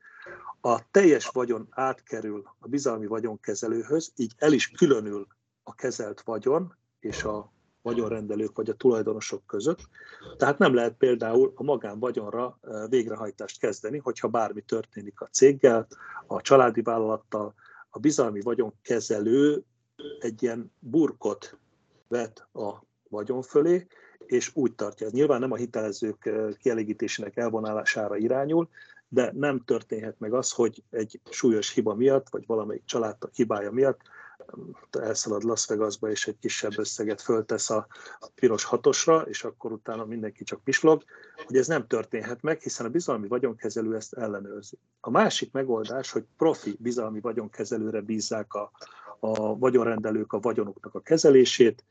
a 0.60 0.90
teljes 0.90 1.28
vagyon 1.28 1.66
átkerül 1.70 2.42
a 2.58 2.68
bizalmi 2.68 3.06
vagyonkezelőhöz, 3.06 4.12
így 4.16 4.32
el 4.36 4.52
is 4.52 4.70
különül 4.70 5.26
a 5.62 5.74
kezelt 5.74 6.20
vagyon 6.20 6.76
és 7.00 7.24
a 7.24 7.51
vagyonrendelők 7.82 8.56
vagy 8.56 8.70
a 8.70 8.74
tulajdonosok 8.74 9.46
között. 9.46 9.80
Tehát 10.36 10.58
nem 10.58 10.74
lehet 10.74 10.94
például 10.94 11.52
a 11.54 11.62
magánvagyonra 11.62 12.58
végrehajtást 12.88 13.58
kezdeni, 13.58 13.98
hogyha 13.98 14.28
bármi 14.28 14.60
történik 14.60 15.20
a 15.20 15.28
céggel, 15.32 15.86
a 16.26 16.40
családi 16.40 16.82
vállalattal, 16.82 17.54
a 17.90 17.98
bizalmi 17.98 18.40
vagyonkezelő 18.40 19.64
egy 20.20 20.42
ilyen 20.42 20.72
burkot 20.78 21.58
vet 22.08 22.46
a 22.52 22.74
vagyon 23.08 23.42
fölé, 23.42 23.86
és 24.26 24.50
úgy 24.54 24.74
tartja. 24.74 25.06
Ez 25.06 25.12
nyilván 25.12 25.40
nem 25.40 25.52
a 25.52 25.56
hitelezők 25.56 26.30
kielégítésének 26.58 27.36
elvonására 27.36 28.16
irányul, 28.16 28.68
de 29.08 29.32
nem 29.34 29.64
történhet 29.64 30.18
meg 30.18 30.32
az, 30.32 30.52
hogy 30.52 30.82
egy 30.90 31.20
súlyos 31.30 31.72
hiba 31.72 31.94
miatt, 31.94 32.28
vagy 32.30 32.46
valamelyik 32.46 32.84
családtag 32.84 33.30
hibája 33.32 33.70
miatt 33.70 34.00
elszalad 34.90 35.42
Las 35.42 35.66
Vegasba, 35.66 36.10
és 36.10 36.26
egy 36.26 36.38
kisebb 36.38 36.78
összeget 36.78 37.22
föltesz 37.22 37.70
a 37.70 37.86
piros 38.34 38.64
hatosra, 38.64 39.20
és 39.20 39.44
akkor 39.44 39.72
utána 39.72 40.04
mindenki 40.04 40.44
csak 40.44 40.64
pislog, 40.64 41.02
hogy 41.46 41.56
ez 41.56 41.66
nem 41.66 41.86
történhet 41.86 42.42
meg, 42.42 42.60
hiszen 42.60 42.86
a 42.86 42.90
bizalmi 42.90 43.28
vagyonkezelő 43.28 43.94
ezt 43.94 44.12
ellenőrzi. 44.14 44.78
A 45.00 45.10
másik 45.10 45.52
megoldás, 45.52 46.10
hogy 46.10 46.24
profi 46.36 46.76
bizalmi 46.78 47.20
vagyonkezelőre 47.20 48.00
bízzák 48.00 48.54
a, 48.54 48.70
a 49.20 49.58
vagyonrendelők 49.58 50.32
a 50.32 50.40
vagyonuknak 50.40 50.94
a 50.94 51.00
kezelését, 51.00 51.84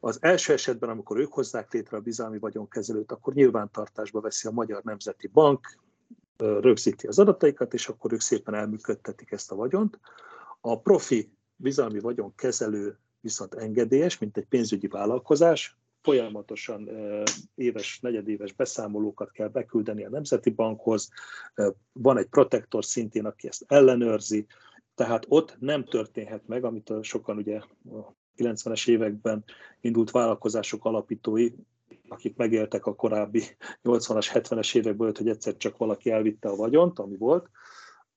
az 0.00 0.18
első 0.20 0.52
esetben, 0.52 0.90
amikor 0.90 1.18
ők 1.18 1.32
hozzák 1.32 1.72
létre 1.72 1.96
a 1.96 2.00
bizalmi 2.00 2.38
vagyonkezelőt, 2.38 3.12
akkor 3.12 3.34
nyilvántartásba 3.34 4.20
veszi 4.20 4.48
a 4.48 4.50
Magyar 4.50 4.82
Nemzeti 4.82 5.26
Bank, 5.26 5.78
rögzíti 6.36 7.06
az 7.06 7.18
adataikat, 7.18 7.74
és 7.74 7.88
akkor 7.88 8.12
ők 8.12 8.20
szépen 8.20 8.54
elműködtetik 8.54 9.32
ezt 9.32 9.52
a 9.52 9.54
vagyont. 9.54 9.98
A 10.60 10.80
profi 10.80 11.32
bizalmi 11.56 11.98
vagyonkezelő 11.98 12.98
viszont 13.20 13.54
engedélyes, 13.54 14.18
mint 14.18 14.36
egy 14.36 14.46
pénzügyi 14.46 14.86
vállalkozás, 14.86 15.76
folyamatosan 16.02 16.90
éves, 17.54 18.00
negyedéves 18.00 18.52
beszámolókat 18.52 19.30
kell 19.30 19.48
beküldeni 19.48 20.04
a 20.04 20.10
Nemzeti 20.10 20.50
Bankhoz, 20.50 21.08
van 21.92 22.18
egy 22.18 22.28
protektor 22.28 22.84
szintén, 22.84 23.24
aki 23.24 23.46
ezt 23.46 23.64
ellenőrzi, 23.66 24.46
tehát 24.94 25.24
ott 25.28 25.56
nem 25.60 25.84
történhet 25.84 26.46
meg, 26.46 26.64
amit 26.64 26.92
sokan 27.02 27.36
ugye 27.36 27.56
a 27.56 28.14
90-es 28.36 28.88
években 28.88 29.44
indult 29.80 30.10
vállalkozások 30.10 30.84
alapítói, 30.84 31.50
akik 32.08 32.36
megéltek 32.36 32.86
a 32.86 32.94
korábbi 32.94 33.42
80-as, 33.84 34.30
70-es 34.32 34.76
évekből, 34.76 35.12
hogy 35.16 35.28
egyszer 35.28 35.56
csak 35.56 35.76
valaki 35.76 36.10
elvitte 36.10 36.48
a 36.48 36.56
vagyont, 36.56 36.98
ami 36.98 37.16
volt, 37.16 37.48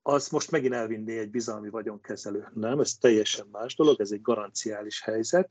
az 0.02 0.28
most 0.28 0.50
megint 0.50 0.74
elvinné 0.74 1.18
egy 1.18 1.30
bizalmi 1.30 1.68
vagyonkezelő. 1.68 2.48
Nem, 2.54 2.80
ez 2.80 2.94
teljesen 2.94 3.46
más 3.52 3.76
dolog, 3.76 4.00
ez 4.00 4.10
egy 4.10 4.22
garanciális 4.22 5.02
helyzet, 5.02 5.50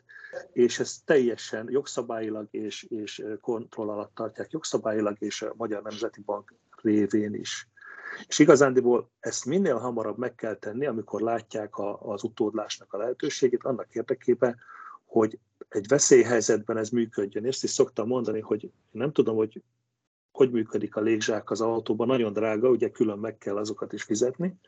és 0.54 0.80
ez 0.80 0.98
teljesen 1.06 1.68
jogszabályilag 1.70 2.48
és, 2.52 2.84
és 2.84 3.24
kontroll 3.42 3.90
alatt 3.90 4.16
tartják 4.16 4.52
jogszabályilag, 4.52 5.16
és 5.20 5.42
a 5.42 5.54
Magyar 5.58 5.82
Nemzeti 5.82 6.22
Bank 6.22 6.54
révén 6.82 7.34
is. 7.34 7.68
És 8.28 8.40
igazándiból 8.40 9.10
ezt 9.20 9.46
minél 9.46 9.78
hamarabb 9.78 10.18
meg 10.18 10.36
kell 10.36 10.56
tenni, 10.56 10.86
amikor 10.86 11.22
látják 11.22 11.78
a, 11.78 12.00
az 12.02 12.24
utódlásnak 12.24 12.94
a 12.94 12.98
lehetőségét, 12.98 13.64
annak 13.64 13.96
érdekében, 13.96 14.58
hogy 15.06 15.40
egy 15.70 15.88
veszélyhelyzetben 15.88 16.78
ez 16.78 16.90
működjön. 16.90 17.46
Ezt 17.46 17.64
is 17.64 17.70
szoktam 17.70 18.08
mondani, 18.08 18.40
hogy 18.40 18.72
nem 18.92 19.12
tudom, 19.12 19.36
hogy 19.36 19.62
hogy 20.38 20.52
működik 20.52 20.95
a 20.95 21.02
légzsák 21.02 21.50
az 21.50 21.62
autóban, 21.62 22.08
nagyon 22.08 22.34
drága, 22.34 22.69
ugye 22.69 22.89
külön 22.89 23.19
meg 23.19 23.38
kell 23.38 23.58
azokat 23.58 23.93
is 23.93 24.04
fizetni, 24.04 24.60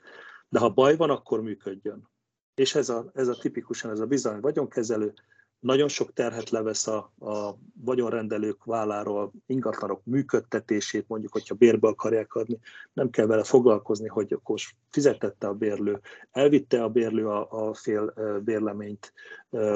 de 0.49 0.59
ha 0.59 0.69
baj 0.69 0.95
van, 0.95 1.09
akkor 1.09 1.41
működjön. 1.41 2.09
És 2.55 2.75
ez 2.75 2.89
a, 2.89 3.11
ez 3.13 3.27
a 3.27 3.37
tipikusan 3.37 3.91
ez 3.91 3.99
a 3.99 4.05
bizony 4.05 4.39
vagyonkezelő, 4.39 5.13
nagyon 5.59 5.87
sok 5.87 6.13
terhet 6.13 6.49
levesz 6.49 6.87
a, 6.87 7.11
a 7.19 7.55
vagyonrendelők 7.83 8.63
válláról, 8.63 9.31
ingatlanok 9.45 10.01
működtetését, 10.05 11.07
mondjuk, 11.07 11.31
hogyha 11.31 11.55
bérbe 11.55 11.87
akarják 11.87 12.33
adni, 12.33 12.59
nem 12.93 13.09
kell 13.09 13.25
vele 13.25 13.43
foglalkozni, 13.43 14.07
hogy 14.07 14.33
akkor 14.33 14.59
fizetette 14.89 15.47
a 15.47 15.53
bérlő, 15.53 15.99
elvitte 16.31 16.83
a 16.83 16.89
bérlő 16.89 17.27
a, 17.27 17.67
a 17.67 17.73
fél 17.73 18.13
bérleményt, 18.43 19.13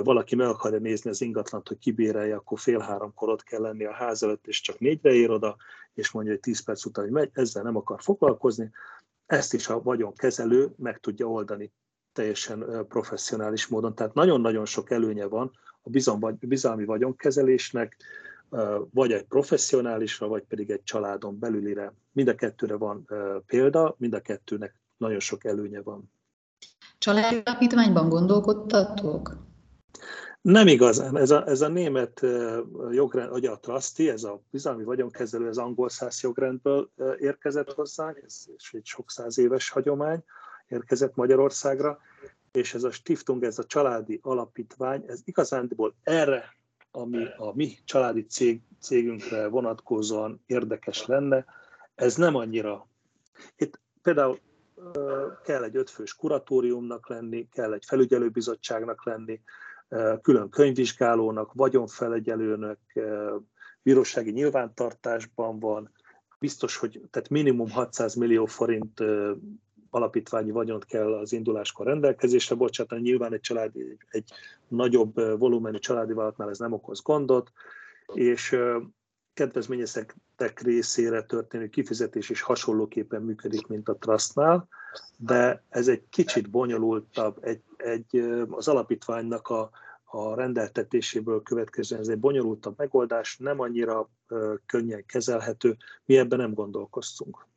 valaki 0.04 0.36
meg 0.36 0.48
akarja 0.48 0.80
nézni 0.80 1.10
az 1.10 1.22
ingatlant, 1.22 1.68
hogy 1.68 1.78
kibérelje, 1.78 2.36
akkor 2.36 2.60
fél 2.60 2.80
háromkor 2.80 3.30
ott 3.30 3.44
kell 3.44 3.62
lenni 3.62 3.86
a 3.86 3.94
ház 3.94 4.24
előtt, 4.24 4.48
és 4.48 4.62
csak 4.62 4.80
négyre 4.80 5.12
ér 5.12 5.30
oda, 5.30 5.56
és 5.94 6.12
mondja, 6.12 6.32
hogy 6.32 6.42
tíz 6.42 6.64
perc 6.64 6.86
után, 6.86 7.08
megy, 7.10 7.30
ezzel 7.34 7.64
nem 7.64 7.76
akar 7.76 8.02
foglalkozni, 8.02 8.72
ezt 9.26 9.54
is 9.54 9.68
a 9.68 9.82
vagyonkezelő 9.82 10.74
meg 10.78 11.00
tudja 11.00 11.26
oldani 11.26 11.72
teljesen 12.14 12.86
professzionális 12.88 13.68
módon. 13.68 13.96
Tehát 13.96 14.14
nagyon-nagyon 14.14 14.66
sok 14.66 14.90
előnye 14.92 15.26
van 15.26 15.52
a 15.84 15.90
bizalmi 16.40 16.86
vagyonkezelésnek, 16.86 17.98
vagy 18.92 19.12
egy 19.12 19.24
professzionálisra, 19.24 20.28
vagy 20.28 20.44
pedig 20.44 20.70
egy 20.70 20.84
családon 20.84 21.40
belülire. 21.40 21.94
Mind 22.12 22.28
a 22.28 22.36
kettőre 22.36 22.76
van 22.76 23.08
példa, 23.46 23.96
mind 23.98 24.14
a 24.14 24.20
kettőnek 24.20 24.76
nagyon 24.98 25.20
sok 25.20 25.46
előnye 25.46 25.82
van. 25.82 26.12
Családi 26.98 27.42
alapítványban 27.46 28.10
gondolkodtatok? 28.10 29.38
Nem 30.42 30.68
igazán. 30.68 31.18
Ez 31.18 31.32
a, 31.32 31.48
ez 31.48 31.62
a 31.62 31.68
német 31.68 32.22
jogrend, 32.92 33.30
vagy 33.30 33.46
a 33.46 33.60
trusty, 33.60 34.00
ez 34.00 34.24
a 34.24 34.42
bizalmi 34.50 34.84
vagyonkezelő, 34.84 35.48
az 35.48 35.58
angol 35.58 35.90
száz 35.90 36.22
jogrendből 36.22 36.90
érkezett 37.20 37.74
hozzánk, 37.74 38.22
ez 38.26 38.46
egy 38.72 38.86
sok 38.86 39.12
száz 39.12 39.38
éves 39.38 39.70
hagyomány, 39.70 40.24
érkezett 40.68 41.16
Magyarországra, 41.16 42.00
és 42.54 42.74
ez 42.74 42.84
a 42.84 42.92
Stiftung, 42.92 43.44
ez 43.44 43.60
a 43.60 43.66
családi 43.66 44.20
alapítvány, 44.24 45.04
ez 45.08 45.22
igazándiból 45.26 45.96
erre, 46.04 46.56
ami 46.92 47.26
a 47.38 47.56
mi 47.56 47.78
családi 47.86 48.26
cég, 48.26 48.62
cégünkre 48.80 49.48
vonatkozóan 49.48 50.42
érdekes 50.46 51.06
lenne, 51.06 51.46
ez 51.96 52.16
nem 52.16 52.36
annyira. 52.36 52.88
Itt 53.56 53.80
például 54.02 54.40
kell 55.44 55.64
egy 55.64 55.76
ötfős 55.76 56.16
kuratóriumnak 56.16 57.10
lenni, 57.10 57.48
kell 57.52 57.74
egy 57.74 57.86
felügyelőbizottságnak 57.86 59.06
lenni, 59.06 59.42
külön 60.22 60.50
könyvvizsgálónak, 60.50 61.54
vagyonfelegyelőnek, 61.54 63.00
bírósági 63.82 64.32
nyilvántartásban 64.32 65.60
van, 65.60 65.92
biztos, 66.40 66.78
hogy 66.78 67.02
tehát 67.12 67.30
minimum 67.30 67.70
600 67.70 68.16
millió 68.16 68.46
forint 68.46 69.00
alapítványi 69.94 70.52
vagyont 70.52 70.86
kell 70.86 71.14
az 71.14 71.34
induláskor 71.34 71.86
rendelkezésre 71.86 72.56
bocsátani. 72.56 73.02
Nyilván 73.02 73.34
egy 73.34 73.40
családi, 73.40 73.98
egy 74.10 74.32
nagyobb 74.68 75.40
volumenű 75.40 75.78
családi 75.78 76.14
vállalatnál 76.14 76.50
ez 76.50 76.60
nem 76.60 76.74
okoz 76.74 77.02
gondot, 77.02 77.52
és 78.14 78.58
kedvezményezettek 79.34 80.62
részére 80.62 81.24
történő 81.24 81.68
kifizetés 81.68 82.30
is 82.30 82.42
hasonlóképpen 82.42 83.22
működik, 83.22 83.68
mint 83.68 83.90
a 83.90 83.96
Trustnál, 83.96 84.68
de 85.18 85.64
ez 85.70 85.88
egy 85.88 86.04
kicsit 86.10 86.50
bonyolultabb, 86.50 87.38
egy, 87.42 87.62
egy, 87.78 88.18
az 88.50 88.68
alapítványnak 88.68 89.48
a, 89.48 89.70
a 90.04 90.36
rendeltetéséből 90.36 91.42
következően 91.42 92.02
ez 92.02 92.08
egy 92.08 92.20
bonyolultabb 92.20 92.78
megoldás, 92.78 93.38
nem 93.38 93.60
annyira 93.60 94.10
könnyen 94.66 95.06
kezelhető, 95.06 95.78
mi 96.06 96.18
ebben 96.18 96.40
nem 96.40 96.54
gondolkoztunk. 96.54 97.48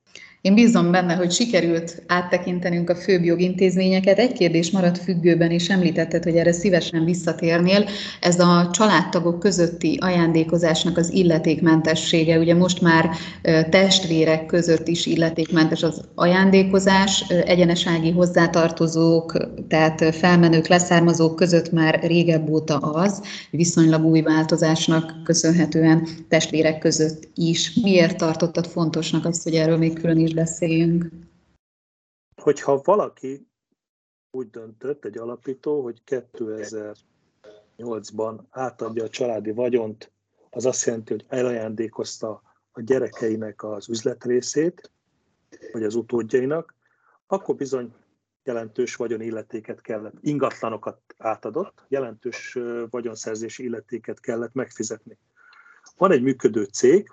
Én 0.47 0.55
bízom 0.55 0.91
benne, 0.91 1.15
hogy 1.15 1.31
sikerült 1.33 2.03
áttekintenünk 2.07 2.91
a 2.91 2.95
főbb 2.95 3.25
jogintézményeket. 3.25 4.19
Egy 4.19 4.33
kérdés 4.33 4.71
maradt 4.71 4.99
függőben, 4.99 5.51
és 5.51 5.69
említetted, 5.69 6.23
hogy 6.23 6.37
erre 6.37 6.53
szívesen 6.53 7.05
visszatérnél. 7.05 7.85
Ez 8.21 8.41
a 8.41 8.69
családtagok 8.73 9.39
közötti 9.39 9.99
ajándékozásnak 10.01 10.97
az 10.97 11.13
illetékmentessége. 11.13 12.39
Ugye 12.39 12.55
most 12.55 12.81
már 12.81 13.11
testvérek 13.71 14.47
között 14.47 14.89
is 14.89 15.07
illetékmentes 15.07 15.83
az 15.83 16.01
ajándékozás, 16.15 17.25
egyenesági 17.29 18.11
hozzátartozók, 18.11 19.49
tehát 19.69 20.15
felmenők, 20.15 20.67
leszármazók 20.67 21.37
között 21.37 21.73
már 21.73 22.01
régebb 22.03 22.51
óta 22.51 22.77
az, 22.77 23.23
viszonylag 23.51 24.05
új 24.05 24.23
változásnak 24.23 25.15
köszönhetően 25.25 26.07
testvérek 26.29 26.79
között 26.79 27.29
is. 27.35 27.73
Miért 27.83 28.17
tartottad 28.17 28.67
fontosnak 28.67 29.27
azt, 29.27 29.43
hogy 29.43 29.55
erről 29.55 29.77
még 29.77 29.93
külön 30.01 30.19
is 30.19 30.35
beszéljünk. 30.37 31.09
Hogyha 32.43 32.81
valaki 32.85 33.49
úgy 34.31 34.51
döntött, 34.51 35.05
egy 35.05 35.19
alapító, 35.19 35.83
hogy 35.83 36.03
2008-ban 36.07 38.41
átadja 38.51 39.05
a 39.05 39.09
családi 39.09 39.51
vagyont, 39.51 40.13
az 40.51 40.67
azt 40.67 40.85
jelenti, 40.85 41.13
hogy 41.13 41.25
elajándékozta 41.29 42.43
a 42.73 42.81
gyerekeinek 42.81 43.63
az 43.63 43.89
üzletrészét, 43.89 44.91
vagy 45.73 45.83
az 45.83 45.95
utódjainak, 45.95 46.75
akkor 47.27 47.55
bizony 47.55 47.95
jelentős 48.45 48.97
vagyonilletéket 48.97 49.81
kellett, 49.81 50.15
ingatlanokat 50.21 51.01
átadott, 51.19 51.85
jelentős 51.89 52.59
vagyonszerzési 52.91 53.65
illetéket 53.65 54.21
kellett 54.21 54.53
megfizetni. 54.53 55.19
Van 55.97 56.13
egy 56.13 56.23
működő 56.23 56.65
cég, 56.65 57.11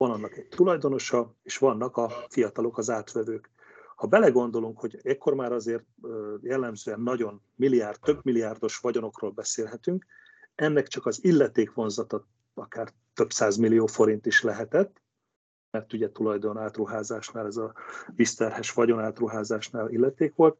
van 0.00 0.10
annak 0.10 0.36
egy 0.36 0.48
tulajdonosa, 0.48 1.34
és 1.42 1.58
vannak 1.58 1.96
a 1.96 2.10
fiatalok, 2.28 2.78
az 2.78 2.90
átvevők. 2.90 3.50
Ha 3.96 4.06
belegondolunk, 4.06 4.80
hogy 4.80 5.00
ekkor 5.02 5.34
már 5.34 5.52
azért 5.52 5.84
jellemzően 6.40 7.00
nagyon 7.00 7.42
milliárd, 7.54 8.00
több 8.00 8.24
milliárdos 8.24 8.78
vagyonokról 8.78 9.30
beszélhetünk, 9.30 10.06
ennek 10.54 10.86
csak 10.86 11.06
az 11.06 11.24
illetékvonzata 11.24 12.26
akár 12.54 12.92
több 13.14 13.32
száz 13.32 13.56
millió 13.56 13.86
forint 13.86 14.26
is 14.26 14.42
lehetett, 14.42 15.02
mert 15.70 15.92
ugye 15.92 16.10
tulajdon 16.10 16.58
átruházásnál, 16.58 17.46
ez 17.46 17.56
a 17.56 17.74
viszterhes 18.14 18.72
vagyon 18.72 19.00
átruházásnál 19.00 19.90
illeték 19.90 20.34
volt, 20.34 20.58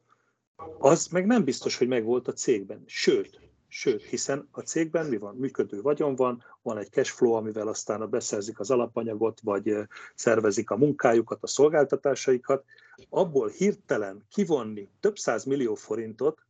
az 0.79 1.07
meg 1.07 1.25
nem 1.25 1.43
biztos, 1.43 1.77
hogy 1.77 1.87
megvolt 1.87 2.27
a 2.27 2.33
cégben. 2.33 2.83
Sőt, 2.85 3.39
Sőt, 3.73 4.03
hiszen 4.03 4.47
a 4.51 4.61
cégben 4.61 5.05
mi 5.05 5.17
van? 5.17 5.35
Működő 5.35 5.81
vagyon 5.81 6.15
van, 6.15 6.43
van 6.61 6.77
egy 6.77 6.89
cash 6.89 7.11
flow, 7.11 7.31
amivel 7.31 7.67
aztán 7.67 8.09
beszerzik 8.09 8.59
az 8.59 8.71
alapanyagot, 8.71 9.39
vagy 9.43 9.77
szervezik 10.15 10.69
a 10.69 10.77
munkájukat, 10.77 11.43
a 11.43 11.47
szolgáltatásaikat. 11.47 12.63
Abból 13.09 13.49
hirtelen 13.49 14.25
kivonni 14.29 14.89
több 14.99 15.17
száz 15.17 15.43
millió 15.43 15.75
forintot, 15.75 16.45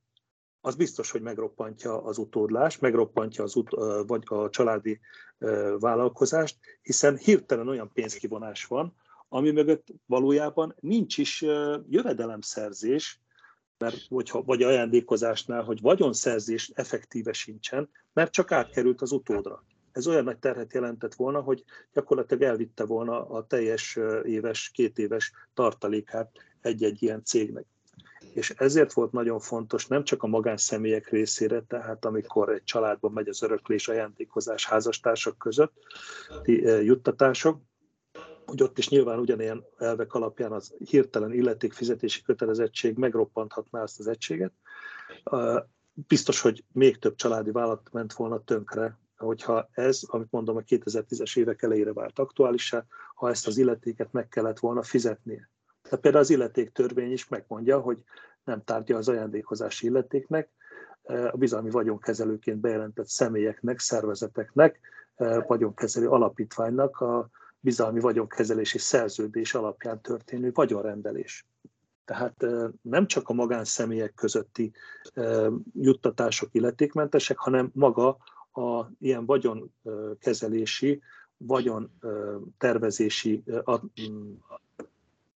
az 0.62 0.76
biztos, 0.76 1.12
hogy 1.12 1.22
megroppantja 1.22 2.04
az 2.04 2.18
utódlás, 2.18 2.80
megroppantja 2.80 3.44
az 3.44 3.56
ut- 3.56 3.76
vagy 4.08 4.24
a 4.26 4.50
családi 4.50 5.00
vállalkozást, 5.80 6.58
hiszen 6.82 7.18
hirtelen 7.18 7.68
olyan 7.68 7.92
pénzkivonás 7.94 8.66
van, 8.66 8.96
ami 9.30 9.52
mögött 9.52 9.88
valójában 10.06 10.76
nincs 10.80 11.18
is 11.18 11.42
jövedelemszerzés, 11.90 13.22
mert 13.82 14.06
hogyha, 14.10 14.42
vagy 14.44 14.64
ajándékozásnál, 14.64 15.64
hogy 15.64 15.82
vagyonszerzés 15.82 16.72
effektíve 16.74 17.34
sincsen, 17.34 17.90
mert 18.14 18.32
csak 18.32 18.52
átkerült 18.52 19.02
az 19.02 19.12
utódra. 19.12 19.64
Ez 19.92 20.08
olyan 20.08 20.24
nagy 20.24 20.38
terhet 20.38 20.74
jelentett 20.74 21.14
volna, 21.14 21.40
hogy 21.40 21.64
gyakorlatilag 21.94 22.44
elvitte 22.44 22.86
volna 22.86 23.30
a 23.30 23.46
teljes 23.48 24.00
éves, 24.24 24.72
két 24.74 24.98
éves 24.98 25.32
tartalékát 25.54 26.32
egy-egy 26.62 27.04
ilyen 27.04 27.24
cégnek. 27.24 27.66
És 28.34 28.50
ezért 28.50 28.94
volt 28.94 29.12
nagyon 29.12 29.40
fontos 29.40 29.88
nem 29.88 30.04
csak 30.04 30.24
a 30.24 30.28
magánszemélyek 30.28 31.10
részére, 31.10 31.62
tehát 31.62 32.06
amikor 32.06 32.50
egy 32.50 32.64
családban 32.64 33.12
megy 33.12 33.28
az 33.28 33.44
öröklés, 33.44 33.88
ajándékozás 33.88 34.66
házastársak 34.66 35.38
között, 35.38 35.74
juttatások, 36.82 37.62
hogy 38.46 38.64
ott 38.64 38.78
is 38.78 38.90
nyilván 38.90 39.20
ugyanilyen 39.20 39.66
elvek 39.78 40.14
alapján 40.14 40.52
az 40.52 40.74
hirtelen 40.78 41.34
illetékfizetési 41.34 42.22
kötelezettség 42.22 42.98
megroppanthatná 42.98 43.82
ezt 43.82 44.00
az 44.00 44.08
egységet. 44.08 44.54
Biztos, 45.94 46.42
hogy 46.42 46.64
még 46.72 47.00
több 47.00 47.16
családi 47.16 47.52
vállalat 47.52 47.90
ment 47.92 48.14
volna 48.14 48.44
tönkre, 48.44 49.00
hogyha 49.18 49.70
ez, 49.72 50.02
amit 50.08 50.32
mondom, 50.32 50.56
a 50.56 50.62
2010-es 50.62 51.38
évek 51.38 51.62
elejére 51.62 51.94
vált 51.94 52.20
aktuálisá, 52.20 52.86
ha 53.16 53.30
ezt 53.30 53.48
az 53.48 53.58
illetéket 53.58 54.12
meg 54.12 54.28
kellett 54.28 54.60
volna 54.60 54.84
fizetnie. 54.84 55.50
De 55.90 55.98
például 55.98 56.24
az 56.24 56.30
illetéktörvény 56.30 57.12
is 57.12 57.28
megmondja, 57.28 57.80
hogy 57.80 58.04
nem 58.44 58.64
tárgya 58.64 58.98
az 58.98 59.08
ajándékozási 59.08 59.86
illetéknek, 59.86 60.50
a 61.04 61.38
bizalmi 61.38 61.70
vagyonkezelőként 61.70 62.60
bejelentett 62.60 63.08
személyeknek, 63.08 63.80
szervezeteknek, 63.80 64.80
vagyonkezelő 65.48 66.08
alapítványnak 66.08 67.00
a 67.00 67.30
bizalmi 67.62 68.00
vagyonkezelési 68.00 68.78
szerződés 68.78 69.54
alapján 69.54 70.02
történő 70.02 70.52
vagyonrendelés. 70.54 71.46
Tehát 72.06 72.46
nem 72.82 73.08
csak 73.08 73.30
a 73.30 73.34
magánszemélyek 73.34 74.14
közötti 74.14 74.72
juttatások 75.74 76.50
illetékmentesek, 76.52 77.38
hanem 77.38 77.70
maga 77.74 78.18
a 78.54 78.86
ilyen 79.00 79.26
vagyonkezelési, 79.26 81.02
vagyon 81.38 81.92
tervezési 82.58 83.44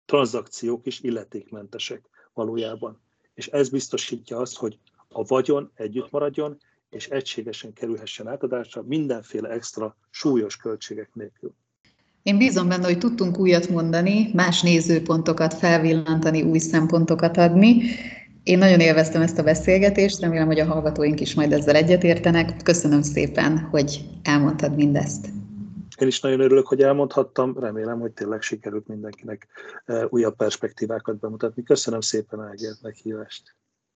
tranzakciók 0.05 0.87
is 0.87 1.01
illetékmentesek 1.01 2.09
valójában. 2.33 3.01
És 3.35 3.47
ez 3.47 3.69
biztosítja 3.69 4.39
azt, 4.39 4.57
hogy 4.57 4.79
a 5.09 5.25
vagyon 5.25 5.71
együtt 5.75 6.11
maradjon, 6.11 6.59
és 6.91 7.09
egységesen 7.09 7.73
kerülhessen 7.73 8.29
átadásra 8.29 8.83
mindenféle 8.83 9.49
extra 9.49 9.97
súlyos 10.11 10.57
költségek 10.57 11.15
nélkül. 11.15 11.55
Én 12.25 12.39
bízom 12.39 12.69
benne, 12.69 12.85
hogy 12.85 12.99
tudtunk 12.99 13.39
újat 13.39 13.69
mondani, 13.69 14.31
más 14.33 14.63
nézőpontokat 14.63 15.55
felvillantani, 15.55 16.43
új 16.43 16.59
szempontokat 16.59 17.37
adni. 17.37 17.83
Én 18.43 18.59
nagyon 18.59 18.81
élveztem 18.81 19.23
ezt 19.23 19.39
a 19.39 19.43
beszélgetést, 19.43 20.21
remélem, 20.21 20.47
hogy 20.47 20.59
a 20.59 20.65
hallgatóink 20.65 21.21
is 21.21 21.35
majd 21.35 21.53
ezzel 21.53 21.75
egyetértenek. 21.75 22.63
Köszönöm 22.63 23.03
szépen, 23.03 23.59
hogy 23.59 24.05
elmondtad 24.23 24.75
mindezt. 24.75 25.27
Én 25.99 26.09
is 26.09 26.21
nagyon 26.21 26.41
örülök, 26.41 26.67
hogy 26.67 26.83
elmondhattam, 26.83 27.59
remélem, 27.59 28.01
hogy 28.01 28.13
tényleg 28.13 28.43
sikerült 28.43 28.87
mindenkinek 28.87 29.47
eh, 29.85 30.05
újabb 30.09 30.37
perspektívákat 30.37 31.19
bemutatni. 31.19 31.63
Köszönöm 31.63 32.01
szépen 32.01 32.41
Ágért 32.41 32.83
meghívást. 32.83 33.55